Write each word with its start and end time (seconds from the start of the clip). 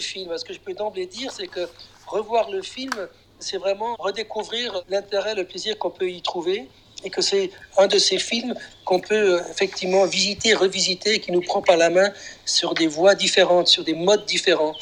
film. 0.00 0.36
Ce 0.36 0.44
que 0.44 0.52
je 0.52 0.60
peux 0.60 0.74
d'emblée 0.74 1.06
dire, 1.06 1.32
c'est 1.32 1.46
que 1.46 1.68
revoir 2.06 2.50
le 2.50 2.62
film, 2.62 3.08
c'est 3.38 3.58
vraiment 3.58 3.96
redécouvrir 3.98 4.82
l'intérêt, 4.88 5.34
le 5.34 5.44
plaisir 5.44 5.78
qu'on 5.78 5.90
peut 5.90 6.10
y 6.10 6.22
trouver 6.22 6.68
et 7.04 7.10
que 7.10 7.22
c'est 7.22 7.50
un 7.78 7.86
de 7.86 7.98
ces 7.98 8.18
films 8.18 8.54
qu'on 8.84 9.00
peut 9.00 9.14
euh, 9.14 9.40
effectivement 9.50 10.04
visiter, 10.04 10.54
revisiter, 10.54 11.20
qui 11.20 11.32
nous 11.32 11.40
prend 11.40 11.62
par 11.62 11.76
la 11.76 11.90
main 11.90 12.12
sur 12.44 12.74
des 12.74 12.86
voies 12.86 13.14
différentes, 13.14 13.68
sur 13.68 13.84
des 13.84 13.94
modes 13.94 14.26
différents. 14.26 14.74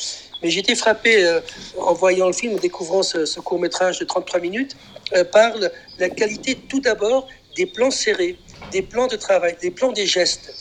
Mais 0.43 0.55
été 0.55 0.75
frappé 0.75 1.25
euh, 1.25 1.41
en 1.79 1.95
voyant 1.95 2.27
le 2.27 2.33
film, 2.33 2.55
en 2.55 2.59
découvrant 2.59 3.03
ce, 3.03 3.41
court 3.41 3.61
métrage 3.61 3.99
de 3.99 4.05
33 4.05 4.41
minutes, 4.41 4.77
euh, 5.15 5.25
par 5.25 5.53
la 5.99 6.09
qualité 6.09 6.57
tout 6.57 6.81
d'abord 6.81 7.29
des 7.57 7.67
plans 7.67 7.91
serrés, 7.91 8.37
des 8.73 8.83
plans 8.83 9.07
de 9.07 9.17
travail, 9.17 9.57
des 9.61 9.71
plans 9.71 9.93
des 9.93 10.07
gestes. 10.07 10.53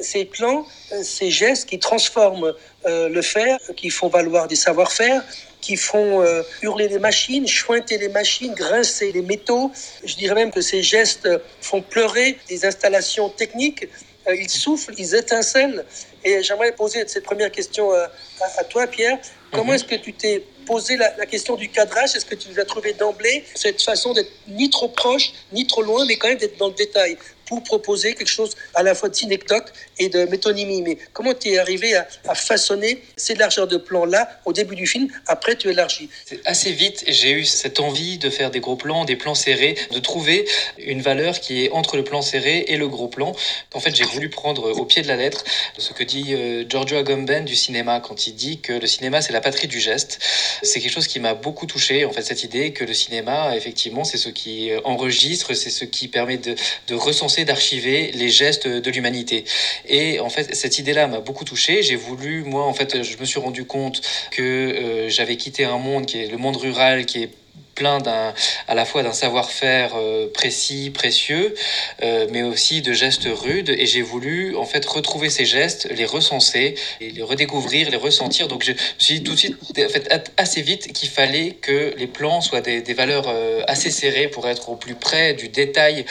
Ces 0.00 0.24
plans, 0.24 0.66
ces 1.02 1.30
gestes 1.30 1.68
qui 1.68 1.78
transforment 1.78 2.54
le 2.84 3.22
fer, 3.22 3.58
qui 3.76 3.90
font 3.90 4.08
valoir 4.08 4.48
des 4.48 4.56
savoir-faire, 4.56 5.22
qui 5.60 5.76
font 5.76 6.22
euh, 6.22 6.42
hurler 6.62 6.88
les 6.88 6.98
machines, 6.98 7.46
chointer 7.46 7.98
les 7.98 8.08
machines, 8.08 8.54
grincer 8.54 9.12
les 9.12 9.22
métaux. 9.22 9.70
Je 10.04 10.14
dirais 10.16 10.34
même 10.34 10.50
que 10.50 10.60
ces 10.60 10.82
gestes 10.82 11.28
font 11.60 11.82
pleurer 11.82 12.38
des 12.48 12.64
installations 12.64 13.28
techniques. 13.28 13.86
Euh, 14.26 14.34
ils 14.34 14.48
soufflent, 14.48 14.94
ils 14.98 15.14
étincellent. 15.14 15.84
Et 16.24 16.42
j'aimerais 16.42 16.72
poser 16.72 17.06
cette 17.06 17.24
première 17.24 17.50
question 17.50 17.92
à, 17.92 18.10
à, 18.58 18.64
toi, 18.64 18.86
Pierre. 18.86 19.18
Comment 19.52 19.64
mhm. 19.64 19.74
est-ce 19.74 19.84
que 19.84 19.94
tu 19.94 20.12
t'es 20.12 20.44
posé 20.66 20.96
la, 20.96 21.16
la, 21.16 21.26
question 21.26 21.56
du 21.56 21.68
cadrage? 21.68 22.14
Est-ce 22.14 22.26
que 22.26 22.34
tu 22.34 22.58
as 22.60 22.64
trouvé 22.64 22.92
d'emblée 22.92 23.44
cette 23.54 23.82
façon 23.82 24.12
d'être 24.12 24.30
ni 24.48 24.68
trop 24.70 24.88
proche, 24.88 25.32
ni 25.52 25.66
trop 25.66 25.82
loin, 25.82 26.04
mais 26.06 26.16
quand 26.16 26.28
même 26.28 26.38
d'être 26.38 26.58
dans 26.58 26.68
le 26.68 26.74
détail? 26.74 27.16
Pour 27.50 27.64
proposer 27.64 28.14
quelque 28.14 28.28
chose 28.28 28.54
à 28.76 28.84
la 28.84 28.94
fois 28.94 29.08
de 29.08 29.16
synecdoque 29.16 29.70
et 29.98 30.08
de 30.08 30.24
métonymie. 30.26 30.82
Mais 30.82 30.96
comment 31.12 31.34
tu 31.34 31.48
es 31.48 31.58
arrivé 31.58 31.96
à, 31.96 32.06
façonner 32.36 33.02
ces 33.16 33.34
largeurs 33.34 33.66
de 33.66 33.76
plan-là 33.76 34.28
au 34.44 34.52
début 34.52 34.76
du 34.76 34.86
film 34.86 35.08
Après, 35.26 35.56
tu 35.56 35.68
élargis. 35.68 36.08
Assez 36.44 36.70
vite, 36.70 37.02
j'ai 37.08 37.32
eu 37.32 37.44
cette 37.44 37.80
envie 37.80 38.18
de 38.18 38.30
faire 38.30 38.52
des 38.52 38.60
gros 38.60 38.76
plans, 38.76 39.04
des 39.04 39.16
plans 39.16 39.34
serrés, 39.34 39.76
de 39.90 39.98
trouver 39.98 40.46
une 40.78 41.02
valeur 41.02 41.40
qui 41.40 41.64
est 41.64 41.70
entre 41.72 41.96
le 41.96 42.04
plan 42.04 42.22
serré 42.22 42.66
et 42.68 42.76
le 42.76 42.86
gros 42.86 43.08
plan. 43.08 43.34
En 43.74 43.80
fait, 43.80 43.96
j'ai 43.96 44.04
voulu 44.04 44.30
prendre 44.30 44.70
au 44.70 44.84
pied 44.84 45.02
de 45.02 45.08
la 45.08 45.16
lettre 45.16 45.42
ce 45.76 45.92
que 45.92 46.04
dit 46.04 46.34
euh, 46.34 46.64
Giorgio 46.68 46.98
Agamben 46.98 47.44
du 47.44 47.56
cinéma 47.56 47.98
quand 47.98 48.28
il 48.28 48.36
dit 48.36 48.60
que 48.60 48.74
le 48.74 48.86
cinéma, 48.86 49.22
c'est 49.22 49.32
la 49.32 49.40
patrie 49.40 49.66
du 49.66 49.80
geste. 49.80 50.20
C'est 50.62 50.80
quelque 50.80 50.92
chose 50.92 51.08
qui 51.08 51.18
m'a 51.18 51.34
beaucoup 51.34 51.66
touché, 51.66 52.04
en 52.04 52.12
fait, 52.12 52.22
cette 52.22 52.44
idée 52.44 52.72
que 52.72 52.84
le 52.84 52.94
cinéma, 52.94 53.56
effectivement, 53.56 54.04
c'est 54.04 54.18
ce 54.18 54.28
qui 54.28 54.70
enregistre, 54.84 55.52
c'est 55.54 55.70
ce 55.70 55.84
qui 55.84 56.06
permet 56.06 56.38
de, 56.38 56.54
de 56.86 56.94
recenser 56.94 57.39
d'archiver 57.44 58.10
les 58.12 58.28
gestes 58.28 58.66
de 58.66 58.90
l'humanité. 58.90 59.44
Et 59.88 60.20
en 60.20 60.30
fait, 60.30 60.54
cette 60.54 60.78
idée-là 60.78 61.06
m'a 61.06 61.20
beaucoup 61.20 61.44
touché. 61.44 61.82
J'ai 61.82 61.96
voulu, 61.96 62.42
moi, 62.44 62.64
en 62.64 62.74
fait, 62.74 63.02
je 63.02 63.16
me 63.18 63.24
suis 63.24 63.40
rendu 63.40 63.64
compte 63.64 64.00
que 64.30 64.42
euh, 64.42 65.08
j'avais 65.08 65.36
quitté 65.36 65.64
un 65.64 65.78
monde 65.78 66.06
qui 66.06 66.18
est 66.18 66.28
le 66.28 66.36
monde 66.36 66.56
rural, 66.56 67.06
qui 67.06 67.22
est 67.22 67.30
plein 67.74 67.98
d'un, 67.98 68.34
à 68.68 68.74
la 68.74 68.84
fois 68.84 69.02
d'un 69.02 69.12
savoir-faire 69.12 69.92
euh, 69.96 70.28
précis, 70.32 70.90
précieux, 70.90 71.54
euh, 72.02 72.26
mais 72.30 72.42
aussi 72.42 72.82
de 72.82 72.92
gestes 72.92 73.28
rudes. 73.30 73.70
Et 73.70 73.86
j'ai 73.86 74.02
voulu 74.02 74.56
en 74.56 74.64
fait 74.64 74.84
retrouver 74.84 75.30
ces 75.30 75.44
gestes, 75.44 75.88
les 75.90 76.04
recenser, 76.04 76.74
les 77.00 77.22
redécouvrir, 77.22 77.90
les 77.90 77.96
ressentir. 77.96 78.48
Donc 78.48 78.64
je 78.64 78.72
me 78.72 78.76
suis 78.98 79.20
dit 79.20 79.22
tout 79.22 79.34
de 79.34 79.38
suite, 79.38 79.56
en 79.78 79.88
fait, 79.88 80.32
assez 80.36 80.62
vite, 80.62 80.92
qu'il 80.92 81.08
fallait 81.08 81.52
que 81.52 81.94
les 81.96 82.06
plans 82.06 82.40
soient 82.40 82.60
des, 82.60 82.80
valeurs 82.94 83.28
euh, 83.28 83.62
assez 83.66 83.90
serrées 83.90 84.28
pour 84.28 84.48
être 84.48 84.68
au 84.68 84.76
plus 84.76 84.94
près 84.94 85.34
du 85.34 85.48
détail, 85.48 86.04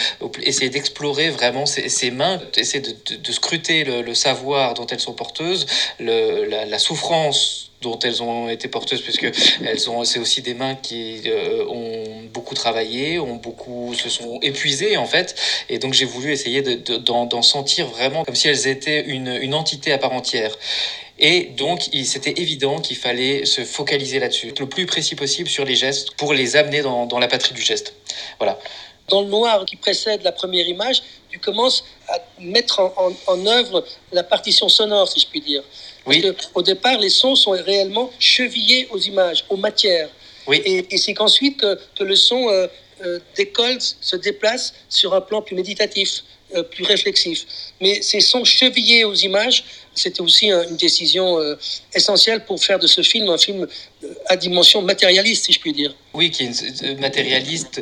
essayer 0.43 0.69
d'explorer 0.69 1.29
vraiment 1.29 1.65
ces, 1.65 2.11
mains, 2.11 2.41
essayer 2.55 2.81
de, 2.81 3.31
scruter 3.31 3.83
le, 3.83 4.13
savoir 4.13 4.73
dont 4.73 4.87
elles 4.87 4.99
sont 4.99 5.13
porteuses, 5.13 5.65
le, 5.99 6.45
la 6.45 6.79
souffrance 6.79 7.68
dont 7.81 7.97
elles 7.99 8.21
ont 8.21 8.49
été 8.49 8.67
porteuses, 8.67 9.01
puisque 9.01 9.29
elles 9.65 9.89
ont, 9.89 10.03
c'est 10.03 10.19
aussi 10.19 10.41
des 10.41 10.53
mains 10.53 10.75
qui 10.75 11.21
euh, 11.25 11.65
ont 11.67 12.23
beaucoup 12.33 12.55
travaillé, 12.55 13.19
ont 13.19 13.35
beaucoup 13.35 13.93
se 13.93 14.09
sont 14.09 14.39
épuisées 14.41 14.97
en 14.97 15.05
fait, 15.05 15.35
et 15.69 15.79
donc 15.79 15.93
j'ai 15.93 16.05
voulu 16.05 16.31
essayer 16.31 16.61
de, 16.61 16.97
d'en, 16.97 17.41
sentir 17.41 17.87
vraiment 17.87 18.25
comme 18.25 18.35
si 18.35 18.47
elles 18.47 18.67
étaient 18.67 19.01
une, 19.05 19.37
une 19.41 19.53
entité 19.53 19.91
à 19.93 19.97
part 19.97 20.13
entière. 20.13 20.51
Et 21.21 21.49
donc, 21.57 21.89
c'était 22.05 22.39
évident 22.41 22.79
qu'il 22.79 22.95
fallait 22.95 23.43
se 23.43 23.65
focaliser 23.65 24.19
là-dessus, 24.19 24.53
le 24.57 24.69
plus 24.69 24.85
précis 24.85 25.15
possible 25.15 25.49
sur 25.49 25.65
les 25.65 25.75
gestes 25.75 26.11
pour 26.11 26.33
les 26.33 26.55
amener 26.55 26.81
dans, 26.81 27.05
dans 27.07 27.19
la 27.19 27.27
patrie 27.27 27.53
du 27.53 27.61
geste. 27.61 27.93
Voilà. 28.37 28.57
Dans 29.09 29.21
le 29.21 29.27
noir 29.27 29.65
qui 29.65 29.75
précède 29.75 30.21
la 30.23 30.31
première 30.31 30.67
image, 30.67 31.01
tu 31.29 31.39
commences 31.39 31.83
à 32.07 32.19
mettre 32.39 32.79
en, 32.79 32.93
en, 32.97 33.33
en 33.33 33.45
œuvre 33.45 33.83
la 34.11 34.23
partition 34.23 34.69
sonore, 34.69 35.07
si 35.07 35.19
je 35.19 35.27
puis 35.27 35.41
dire. 35.41 35.63
Oui. 36.05 36.25
au 36.55 36.61
départ, 36.61 36.97
les 36.97 37.09
sons 37.09 37.35
sont 37.35 37.51
réellement 37.51 38.09
chevillés 38.19 38.87
aux 38.91 38.97
images, 38.97 39.45
aux 39.49 39.57
matières. 39.57 40.09
Oui. 40.47 40.61
Et, 40.65 40.85
et 40.93 40.97
c'est 40.97 41.13
qu'ensuite 41.13 41.59
que, 41.59 41.79
que, 41.97 42.03
le 42.03 42.15
son 42.15 42.49
euh, 42.49 42.67
euh, 43.05 43.19
décolle, 43.35 43.77
se 43.79 44.15
déplace 44.15 44.73
sur 44.89 45.13
un 45.13 45.21
plan 45.21 45.41
plus 45.41 45.55
méditatif, 45.55 46.23
euh, 46.55 46.63
plus 46.63 46.83
réflexif. 46.83 47.45
Mais 47.79 48.01
ces 48.01 48.21
sons 48.21 48.43
chevillés 48.43 49.03
aux 49.03 49.13
images 49.13 49.63
c'était 49.95 50.21
aussi 50.21 50.49
une 50.49 50.77
décision 50.77 51.39
euh, 51.39 51.55
essentielle 51.93 52.45
pour 52.45 52.63
faire 52.63 52.79
de 52.79 52.87
ce 52.87 53.01
film 53.01 53.27
un 53.29 53.37
film 53.37 53.67
euh, 54.03 54.13
à 54.27 54.37
dimension 54.37 54.81
matérialiste, 54.81 55.45
si 55.45 55.51
je 55.51 55.59
puis 55.59 55.73
dire. 55.73 55.93
Oui, 56.13 56.31
qui 56.31 56.45
est 56.45 56.99
matérialiste, 56.99 57.81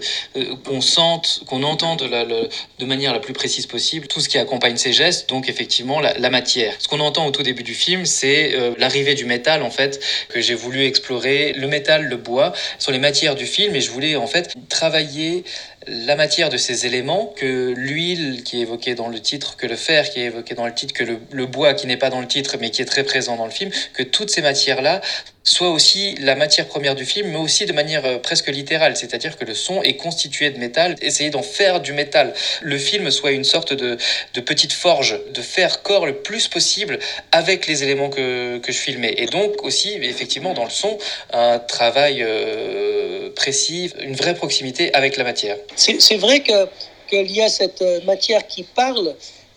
qu'on 0.66 0.82
sente, 0.82 1.44
qu'on 1.46 1.64
entende 1.64 2.00
de, 2.00 2.50
de, 2.80 2.86
manière 2.86 3.14
la 3.14 3.20
plus 3.20 3.34
précise 3.34 3.68
possible 3.68 4.08
tout 4.08 4.20
ce 4.20 4.28
qui 4.28 4.38
accompagne 4.38 4.78
ces 4.78 4.94
gestes, 4.94 5.30
donc 5.30 5.48
effectivement 5.48 6.00
la, 6.00 6.30
matière. 6.30 6.74
Ce 6.80 6.88
qu'on 6.88 7.00
entend 7.00 7.26
au 7.28 7.32
tout 7.32 7.44
début 7.44 7.64
du 7.64 7.74
film, 7.74 8.06
c'est 8.06 8.54
l'arrivée 8.78 9.16
du 9.16 9.26
métal, 9.26 9.64
en 9.64 9.70
fait, 9.70 10.02
que 10.28 10.42
j'ai 10.42 10.56
voulu 10.56 10.84
explorer. 10.86 11.54
Le 11.54 11.68
métal, 11.68 12.06
le 12.06 12.18
bois, 12.18 12.52
sont 12.80 12.92
les 12.92 13.00
matières 13.00 13.36
du 13.36 13.46
film, 13.46 13.76
et 13.76 13.82
je 13.82 13.92
voulais 13.92 14.18
en 14.18 14.28
fait 14.28 14.56
travailler 14.68 15.46
la 15.88 16.16
matière 16.16 16.50
de 16.50 16.58
ces 16.58 16.86
éléments, 16.86 17.34
que 17.36 17.74
l'huile 17.76 18.44
qui 18.44 18.58
est 18.58 18.62
évoquée 18.62 18.96
dans 18.96 19.08
le 19.08 19.20
titre, 19.20 19.56
que 19.56 19.68
le 19.68 19.76
fer 19.76 20.10
qui 20.10 20.20
est 20.20 20.26
évoqué 20.26 20.56
dans 20.56 20.66
le 20.66 20.74
titre, 20.74 20.94
que 20.94 21.04
le, 21.04 21.46
bois 21.46 21.74
qui 21.74 21.88
n'est 21.88 21.98
pas 21.98 22.10
dans 22.10 22.22
le 22.22 22.28
titre 22.28 22.58
mais 22.60 22.70
qui 22.70 22.82
est 22.82 22.86
très 22.86 23.04
présent 23.04 23.36
dans 23.36 23.46
le 23.46 23.52
film, 23.52 23.72
que 23.94 24.04
toutes 24.04 24.30
ces 24.30 24.42
matières-là 24.42 25.02
soient 25.50 25.70
aussi 25.70 26.16
la 26.20 26.36
matière 26.36 26.68
première 26.68 26.96
du 26.96 27.06
film, 27.06 27.30
mais 27.30 27.38
aussi 27.38 27.66
de 27.66 27.74
manière 27.74 28.06
euh, 28.06 28.18
presque 28.18 28.48
littérale, 28.48 28.98
c'est-à-dire 28.98 29.38
que 29.38 29.46
le 29.46 29.56
son 29.56 29.82
est 29.82 29.96
constitué 29.96 30.50
de 30.50 30.60
métal, 30.60 30.96
essayer 31.02 31.30
d'en 31.30 31.42
faire 31.42 31.80
du 31.80 31.94
métal. 31.94 32.34
Le 32.62 32.78
film 32.78 33.10
soit 33.12 33.32
une 33.32 33.44
sorte 33.44 33.74
de, 33.74 33.98
de 34.34 34.42
petite 34.42 34.74
forge, 34.74 35.20
de 35.34 35.42
faire 35.42 35.82
corps 35.82 36.06
le 36.06 36.16
plus 36.16 36.48
possible 36.48 37.00
avec 37.32 37.68
les 37.68 37.84
éléments 37.84 38.10
que, 38.10 38.58
que 38.58 38.72
je 38.72 38.78
filmais. 38.78 39.14
Et 39.18 39.26
donc 39.28 39.64
aussi, 39.64 39.94
effectivement, 39.94 40.54
dans 40.54 40.66
le 40.66 40.70
son, 40.70 40.98
un 41.32 41.60
travail 41.60 42.22
euh, 42.22 43.30
précis, 43.36 43.92
une 44.02 44.16
vraie 44.16 44.36
proximité 44.36 44.94
avec 44.94 45.18
la 45.18 45.24
matière. 45.24 45.58
C'est 45.76 46.18
vrai 46.18 46.42
que 46.42 46.68
qu'il 47.08 47.32
y 47.32 47.42
a 47.42 47.48
cette 47.48 47.82
euh, 47.82 48.02
matière 48.04 48.46
qui 48.48 48.64
parle, 48.64 49.16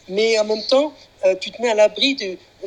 mais 0.09 0.39
en 0.39 0.45
même 0.45 0.63
temps, 0.63 0.95
euh, 1.25 1.35
tu 1.39 1.51
te 1.51 1.61
mets 1.61 1.71
à 1.71 1.75
l'abri 1.75 2.15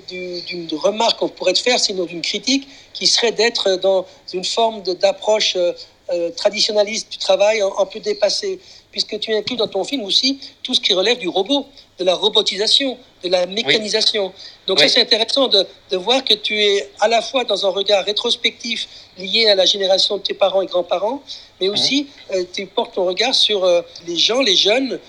d'une 0.10 0.68
remarque 0.74 1.20
qu'on 1.20 1.30
pourrait 1.30 1.54
te 1.54 1.60
faire, 1.60 1.80
sinon 1.80 2.06
d'une 2.06 2.22
critique, 2.22 2.68
qui 2.94 3.08
serait 3.08 3.32
d'être 3.32 3.76
dans 3.78 4.06
une 4.34 4.44
forme 4.44 4.82
d'approche 4.84 5.56
euh, 5.56 5.74
euh, 6.12 6.30
traditionnaliste 6.32 7.12
du 7.12 7.18
travail 7.18 7.62
un, 7.62 7.86
peu 7.86 8.00
dépassée, 8.00 8.60
puisque 8.92 9.20
tu 9.20 9.34
inclus 9.34 9.56
dans 9.56 9.68
ton 9.68 9.84
film 9.84 10.04
aussi 10.04 10.40
tout 10.62 10.76
ce 10.76 10.82
qui 10.82 10.94
relève 10.94 11.18
du 11.18 11.30
robot, 11.30 11.66
de 11.98 12.04
la 12.04 12.14
robotisation, 12.14 12.98
de 13.24 13.30
la 13.30 13.46
mécanisation. 13.48 14.34
Donc 14.68 14.80
ça 14.80 14.88
c'est 14.88 15.02
intéressant 15.02 15.48
de, 15.48 15.66
de, 15.90 15.98
voir 15.98 16.24
que 16.24 16.34
tu 16.34 16.62
es 16.62 16.90
à 17.00 17.08
la 17.08 17.22
fois 17.22 17.46
dans 17.46 17.66
un 17.66 17.70
regard 17.70 18.04
rétrospectif 18.04 18.88
lié 19.18 19.48
à 19.48 19.56
la 19.56 19.66
génération 19.66 20.18
de 20.18 20.24
tes 20.24 20.34
parents 20.34 20.62
et 20.62 20.66
grands-parents, 20.66 21.24
mais 21.62 21.70
aussi 21.70 22.08
tu 22.54 22.66
portes 22.66 22.96
ton 22.96 23.06
regard 23.06 23.34
sur 23.34 23.66
les 24.06 24.18
gens, 24.18 24.42
les 24.42 24.56
jeunes, 24.56 25.00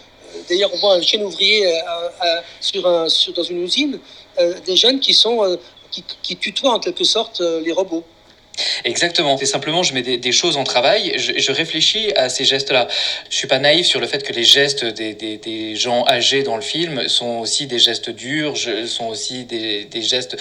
D'ailleurs, 0.48 0.70
on 0.72 0.78
voit 0.78 0.94
un 0.94 1.02
jeune 1.02 1.22
ouvrier 1.22 1.66
euh, 1.66 1.70
euh, 1.70 2.40
sur 2.60 2.86
un, 2.86 3.06
dans 3.34 3.42
une 3.42 3.62
usine, 3.62 3.98
euh, 4.38 4.54
des 4.66 4.76
jeunes 4.76 5.00
qui, 5.00 5.14
sont, 5.14 5.58
qui, 5.90 6.04
qui 6.22 6.36
tutoient 6.36 6.75
en 6.75 6.81
quelque 6.81 7.04
sorte 7.04 7.40
les 7.40 7.72
robots. 7.72 8.04
Exactement. 8.84 9.36
C'est 9.36 9.46
simplement, 9.46 9.82
je 9.82 9.94
mets 9.94 10.02
des, 10.02 10.32
choses 10.32 10.56
en 10.56 10.64
travail, 10.64 11.14
je, 11.19 11.52
réfléchis 11.52 12.12
à 12.16 12.28
ces 12.28 12.44
gestes-là. 12.44 12.88
Je 13.28 13.36
suis 13.36 13.48
pas 13.48 13.58
naïf 13.58 13.86
sur 13.86 14.00
le 14.00 14.06
fait 14.06 14.22
que 14.22 14.32
les 14.32 14.44
gestes 14.44 14.84
des, 14.84 15.14
des, 15.14 15.38
des, 15.38 15.75
gens 15.75 16.04
âgés 16.06 16.42
dans 16.42 16.56
le 16.56 16.62
film 16.62 17.08
sont 17.08 17.38
aussi 17.40 17.66
des 17.66 17.78
gestes 17.78 18.10
durs, 18.10 18.54
je, 18.54 18.86
sont 18.86 19.08
aussi 19.08 19.44
des, 19.44 20.02
gestes 20.02 20.36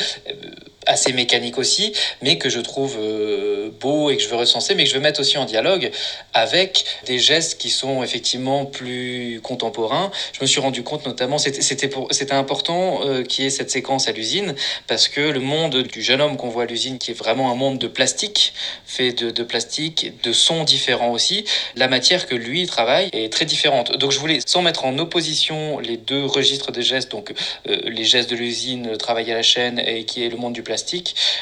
assez 0.85 1.13
mécanique 1.13 1.57
aussi, 1.57 1.93
mais 2.21 2.37
que 2.37 2.49
je 2.49 2.59
trouve 2.59 2.97
euh, 2.99 3.69
beau 3.79 4.09
et 4.09 4.17
que 4.17 4.23
je 4.23 4.29
veux 4.29 4.35
recenser, 4.35 4.75
mais 4.75 4.83
que 4.83 4.89
je 4.89 4.95
veux 4.95 5.01
mettre 5.01 5.19
aussi 5.19 5.37
en 5.37 5.45
dialogue 5.45 5.91
avec 6.33 6.85
des 7.05 7.19
gestes 7.19 7.57
qui 7.57 7.69
sont 7.69 8.03
effectivement 8.03 8.65
plus 8.65 9.39
contemporains. 9.43 10.11
Je 10.33 10.41
me 10.41 10.47
suis 10.47 10.59
rendu 10.59 10.83
compte 10.83 11.05
notamment, 11.05 11.37
c'était 11.37 12.31
important 12.33 13.01
euh, 13.05 13.23
qu'il 13.23 13.43
y 13.43 13.47
ait 13.47 13.51
cette 13.51 13.71
séquence 13.71 14.07
à 14.07 14.11
l'usine, 14.11 14.55
parce 14.87 15.07
que 15.07 15.21
le 15.21 15.39
monde 15.39 15.83
du 15.83 16.01
jeune 16.01 16.21
homme 16.21 16.37
qu'on 16.37 16.49
voit 16.49 16.63
à 16.63 16.65
l'usine, 16.65 16.97
qui 16.97 17.11
est 17.11 17.13
vraiment 17.13 17.51
un 17.51 17.55
monde 17.55 17.77
de 17.77 17.87
plastique, 17.87 18.53
fait 18.85 19.13
de, 19.13 19.43
plastique, 19.43 20.13
de 20.23 20.33
sons 20.33 20.63
différents 20.63 21.11
aussi, 21.11 21.45
la 21.75 21.87
matière 21.87 22.27
que 22.27 22.35
lui 22.35 22.65
travaille 22.67 23.09
est 23.13 23.31
très 23.31 23.45
différente. 23.45 23.97
Donc 23.97 24.11
je 24.11 24.19
voulais, 24.19 24.39
sans 24.45 24.61
mettre 24.61 24.85
en 24.85 24.97
opposition 24.97 25.79
les 25.79 25.97
deux 25.97 26.25
registres 26.25 26.71
de 26.71 26.81
gestes, 26.81 27.11
donc 27.11 27.33
euh, 27.67 27.77
les 27.85 28.03
gestes 28.03 28.29
de 28.29 28.35
l'usine, 28.35 28.97
travail 28.97 29.31
à 29.31 29.35
la 29.35 29.43
chaîne, 29.43 29.79
et 29.79 30.05
qui 30.05 30.23
est 30.23 30.29
le 30.29 30.37
monde 30.37 30.53
du 30.53 30.63
plastique, 30.63 30.72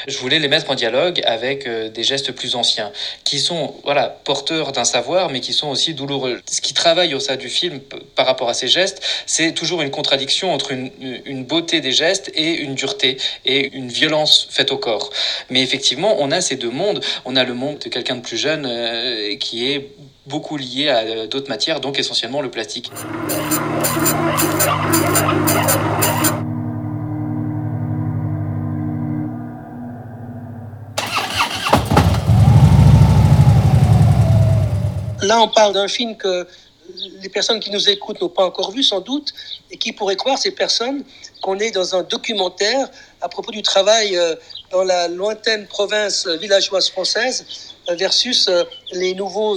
je 0.06 0.18
voulais 0.18 0.38
les 0.38 0.48
mettre 0.48 0.70
en 0.70 0.74
dialogue 0.74 1.20
avec 1.24 1.68
des 1.68 2.02
gestes 2.02 2.32
plus 2.32 2.54
anciens, 2.56 2.92
qui 3.24 3.38
sont 3.38 3.74
voilà 3.84 4.08
porteurs 4.08 4.72
d'un 4.72 4.84
savoir, 4.84 5.30
mais 5.30 5.40
qui 5.40 5.52
sont 5.52 5.68
aussi 5.68 5.94
douloureux. 5.94 6.40
Ce 6.50 6.60
qui 6.60 6.74
travaille 6.74 7.14
au 7.14 7.20
sein 7.20 7.36
du 7.36 7.48
film 7.48 7.80
par 8.14 8.26
rapport 8.26 8.48
à 8.48 8.54
ces 8.54 8.68
gestes, 8.68 9.02
c'est 9.26 9.52
toujours 9.52 9.82
une 9.82 9.90
contradiction 9.90 10.52
entre 10.52 10.72
une, 10.72 11.44
beauté 11.44 11.80
des 11.80 11.92
gestes 11.92 12.30
et 12.34 12.52
une 12.52 12.74
dureté 12.74 13.16
et 13.44 13.72
une 13.74 13.88
violence 13.88 14.48
faite 14.50 14.70
au 14.70 14.78
corps. 14.78 15.10
Mais 15.50 15.62
effectivement, 15.62 16.16
on 16.20 16.30
a 16.30 16.40
ces 16.40 16.56
deux 16.56 16.70
mondes. 16.70 17.00
On 17.24 17.36
a 17.36 17.44
le 17.44 17.54
monde 17.54 17.78
de 17.78 17.88
quelqu'un 17.88 18.16
de 18.16 18.20
plus 18.20 18.36
jeune 18.36 18.66
qui 19.38 19.70
est 19.72 19.90
beaucoup 20.26 20.56
lié 20.56 20.88
à 20.88 20.98
euh, 20.98 21.26
d'autres 21.26 21.48
matières, 21.48 21.80
donc 21.80 21.98
essentiellement 21.98 22.40
le 22.40 22.50
plastique. 22.50 22.90
Là, 35.32 35.40
on 35.40 35.48
parle 35.48 35.72
d'un 35.72 35.88
film 35.88 36.14
que 36.14 36.46
les 37.22 37.30
personnes 37.30 37.58
qui 37.58 37.70
nous 37.70 37.88
écoutent 37.88 38.20
n'ont 38.20 38.28
pas 38.28 38.44
encore 38.44 38.70
vu 38.70 38.82
sans 38.82 39.00
doute, 39.00 39.32
et 39.70 39.78
qui 39.78 39.92
pourraient 39.92 40.14
croire, 40.14 40.36
ces 40.36 40.50
personnes, 40.50 41.04
qu'on 41.40 41.58
est 41.58 41.70
dans 41.70 41.96
un 41.96 42.02
documentaire 42.02 42.86
à 43.22 43.30
propos 43.30 43.50
du 43.50 43.62
travail 43.62 44.14
euh, 44.14 44.34
dans 44.70 44.84
la 44.84 45.08
lointaine 45.08 45.66
province 45.66 46.26
villageoise 46.26 46.90
française 46.90 47.46
euh, 47.88 47.94
versus 47.94 48.50
les 48.92 49.14
nouveaux 49.14 49.56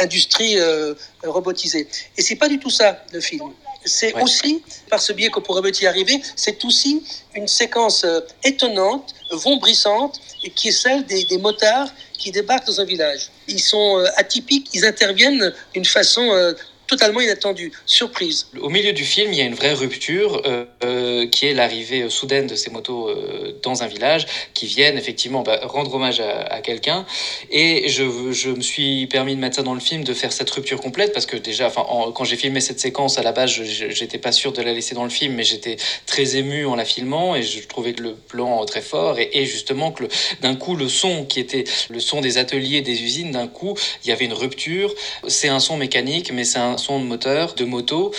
industrie 0.00 0.58
euh, 0.58 0.94
robotisée. 1.24 1.88
Et 2.16 2.22
c'est 2.22 2.36
pas 2.36 2.48
du 2.48 2.58
tout 2.58 2.70
ça 2.70 3.04
le 3.12 3.20
film. 3.20 3.52
C'est 3.84 4.14
aussi, 4.22 4.62
par 4.88 5.00
ce 5.00 5.12
biais 5.12 5.28
qu'on 5.28 5.42
pourrait 5.42 5.70
y 5.70 5.86
arriver, 5.86 6.22
c'est 6.36 6.64
aussi 6.64 7.04
une 7.34 7.46
séquence 7.46 8.04
euh, 8.04 8.20
étonnante, 8.42 9.14
vombrissante, 9.30 10.20
et 10.42 10.50
qui 10.50 10.68
est 10.68 10.72
celle 10.72 11.04
des, 11.04 11.24
des, 11.24 11.36
motards 11.36 11.88
qui 12.18 12.30
débarquent 12.30 12.66
dans 12.66 12.80
un 12.80 12.84
village. 12.84 13.30
Ils 13.48 13.60
sont 13.60 13.98
euh, 13.98 14.06
atypiques, 14.16 14.68
ils 14.74 14.84
interviennent 14.84 15.52
d'une 15.72 15.84
façon 15.84 16.54
totalement 16.94 17.20
inattendue, 17.20 17.72
surprise. 17.86 18.46
Au 18.60 18.68
milieu 18.68 18.92
du 18.92 19.04
film, 19.04 19.32
il 19.32 19.38
y 19.38 19.42
a 19.42 19.44
une 19.44 19.56
vraie 19.56 19.72
rupture 19.72 20.42
euh, 20.46 20.64
euh, 20.84 21.26
qui 21.26 21.46
est 21.46 21.52
l'arrivée 21.52 22.08
soudaine 22.08 22.46
de 22.46 22.54
ces 22.54 22.70
motos 22.70 23.08
euh, 23.08 23.58
dans 23.64 23.82
un 23.82 23.88
village 23.88 24.26
qui 24.54 24.66
viennent 24.66 24.96
effectivement 24.96 25.42
bah, 25.42 25.58
rendre 25.64 25.92
hommage 25.92 26.20
à, 26.20 26.60
quelqu'un. 26.60 27.04
Et 27.50 27.88
je, 27.88 28.04
me 28.50 28.60
suis 28.60 29.08
permis 29.08 29.34
de 29.34 29.40
mettre 29.40 29.56
ça 29.56 29.62
dans 29.64 29.74
le 29.74 29.80
film, 29.80 30.04
de 30.04 30.14
faire 30.14 30.32
cette 30.32 30.50
rupture 30.50 30.80
complète 30.80 31.12
parce 31.12 31.26
que 31.26 31.36
déjà, 31.36 31.66
enfin, 31.66 31.84
quand 32.14 32.22
j'ai 32.22 32.36
filmé 32.36 32.60
cette 32.60 32.78
séquence 32.78 33.18
à 33.18 33.24
la 33.24 33.32
base, 33.32 33.50
j'étais 33.50 34.18
pas 34.18 34.30
sûr 34.30 34.52
de 34.52 34.62
la 34.62 34.72
laisser 34.72 34.94
dans 34.94 35.04
le 35.04 35.10
film, 35.10 35.34
mais 35.34 35.42
j'étais 35.42 35.76
très 36.06 36.36
ému 36.36 36.64
en 36.64 36.76
la 36.76 36.84
filmant 36.84 37.34
et 37.34 37.42
je 37.42 37.66
trouvais 37.66 37.92
que 37.92 38.02
le 38.02 38.14
plan 38.14 38.64
très 38.66 38.82
fort 38.82 39.18
et, 39.18 39.30
et 39.32 39.46
justement 39.46 39.90
que 39.90 40.04
d'un 40.42 40.54
coup 40.54 40.76
le 40.76 40.88
son 40.88 41.24
qui 41.24 41.40
était 41.40 41.64
le 41.90 41.98
son 41.98 42.20
des 42.20 42.38
ateliers, 42.38 42.82
des 42.82 43.02
usines, 43.02 43.32
d'un 43.32 43.48
coup 43.48 43.74
il 44.04 44.10
y 44.10 44.12
avait 44.12 44.26
une 44.26 44.32
rupture. 44.32 44.94
C'est 45.26 45.48
un 45.48 45.60
son 45.60 45.76
mécanique, 45.76 46.30
mais 46.32 46.44
c'est 46.44 46.60
un 46.60 46.78
son 46.84 47.00
de 47.00 47.04
moteur, 47.04 47.54
de 47.54 47.64
moto. 47.64 48.12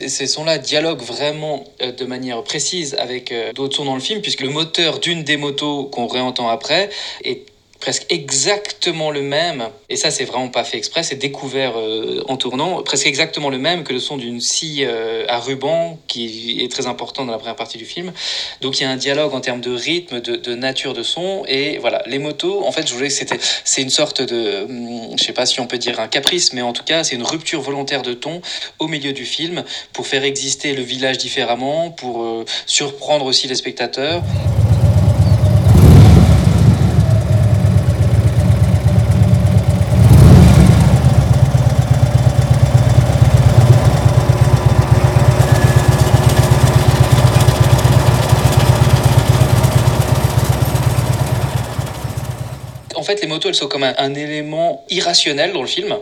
Et 0.00 0.08
ces 0.08 0.26
sons-là 0.26 0.58
dialoguent 0.58 1.02
vraiment 1.02 1.64
euh, 1.82 1.92
de 1.92 2.04
manière 2.04 2.42
précise 2.42 2.94
avec 2.98 3.32
euh, 3.32 3.52
d'autres 3.52 3.76
sons 3.76 3.84
dans 3.84 3.94
le 3.94 4.00
film, 4.00 4.20
puisque 4.20 4.42
le 4.42 4.50
moteur 4.50 4.98
d'une 4.98 5.22
des 5.22 5.36
motos 5.36 5.84
qu'on 5.84 6.06
réentend 6.06 6.48
après 6.48 6.90
est 7.24 7.44
presque 7.80 8.06
exactement 8.08 9.10
le 9.10 9.22
même, 9.22 9.68
et 9.88 9.96
ça 9.96 10.10
c'est 10.10 10.24
vraiment 10.24 10.48
pas 10.48 10.64
fait 10.64 10.76
exprès, 10.76 11.02
c'est 11.02 11.16
découvert 11.16 11.74
euh, 11.76 12.22
en 12.28 12.36
tournant, 12.36 12.82
presque 12.82 13.06
exactement 13.06 13.50
le 13.50 13.58
même 13.58 13.84
que 13.84 13.92
le 13.92 13.98
son 13.98 14.16
d'une 14.16 14.40
scie 14.40 14.84
euh, 14.84 15.24
à 15.28 15.38
ruban 15.38 15.98
qui 16.06 16.60
est 16.62 16.70
très 16.70 16.86
important 16.86 17.24
dans 17.24 17.32
la 17.32 17.38
première 17.38 17.56
partie 17.56 17.78
du 17.78 17.84
film. 17.84 18.12
Donc 18.60 18.80
il 18.80 18.84
y 18.84 18.86
a 18.86 18.90
un 18.90 18.96
dialogue 18.96 19.34
en 19.34 19.40
termes 19.40 19.60
de 19.60 19.72
rythme, 19.74 20.20
de, 20.20 20.54
nature 20.54 20.94
de 20.94 21.02
son, 21.02 21.44
et 21.46 21.78
voilà, 21.78 22.02
les 22.06 22.18
motos, 22.18 22.64
en 22.64 22.72
fait 22.72 22.88
je 22.88 22.94
voulais 22.94 23.08
que 23.08 23.14
c'était, 23.14 23.38
c'est 23.64 23.82
une 23.82 23.90
sorte 23.90 24.22
de, 24.22 24.64
hum, 24.64 25.18
je 25.18 25.24
sais 25.24 25.32
pas 25.32 25.46
si 25.46 25.60
on 25.60 25.66
peut 25.66 25.78
dire 25.78 26.00
un 26.00 26.08
caprice, 26.08 26.52
mais 26.52 26.62
en 26.62 26.72
tout 26.72 26.84
cas 26.84 27.04
c'est 27.04 27.14
une 27.14 27.24
rupture 27.24 27.60
volontaire 27.60 28.02
de 28.02 28.14
ton 28.14 28.40
au 28.78 28.88
milieu 28.88 29.12
du 29.12 29.24
film 29.24 29.64
pour 29.92 30.06
faire 30.06 30.24
exister 30.24 30.74
le 30.74 30.82
village 30.82 31.18
différemment, 31.18 31.90
pour 31.90 32.22
euh, 32.22 32.44
surprendre 32.66 33.26
aussi 33.26 33.48
les 33.48 33.54
spectateurs. 33.54 34.22
Les 53.20 53.26
motos, 53.26 53.48
elles 53.48 53.54
sont 53.54 53.68
comme 53.68 53.84
un, 53.84 54.14
élément 54.14 54.84
irrationnel 54.88 55.52
dans 55.52 55.62
le 55.62 55.68
film. 55.68 55.96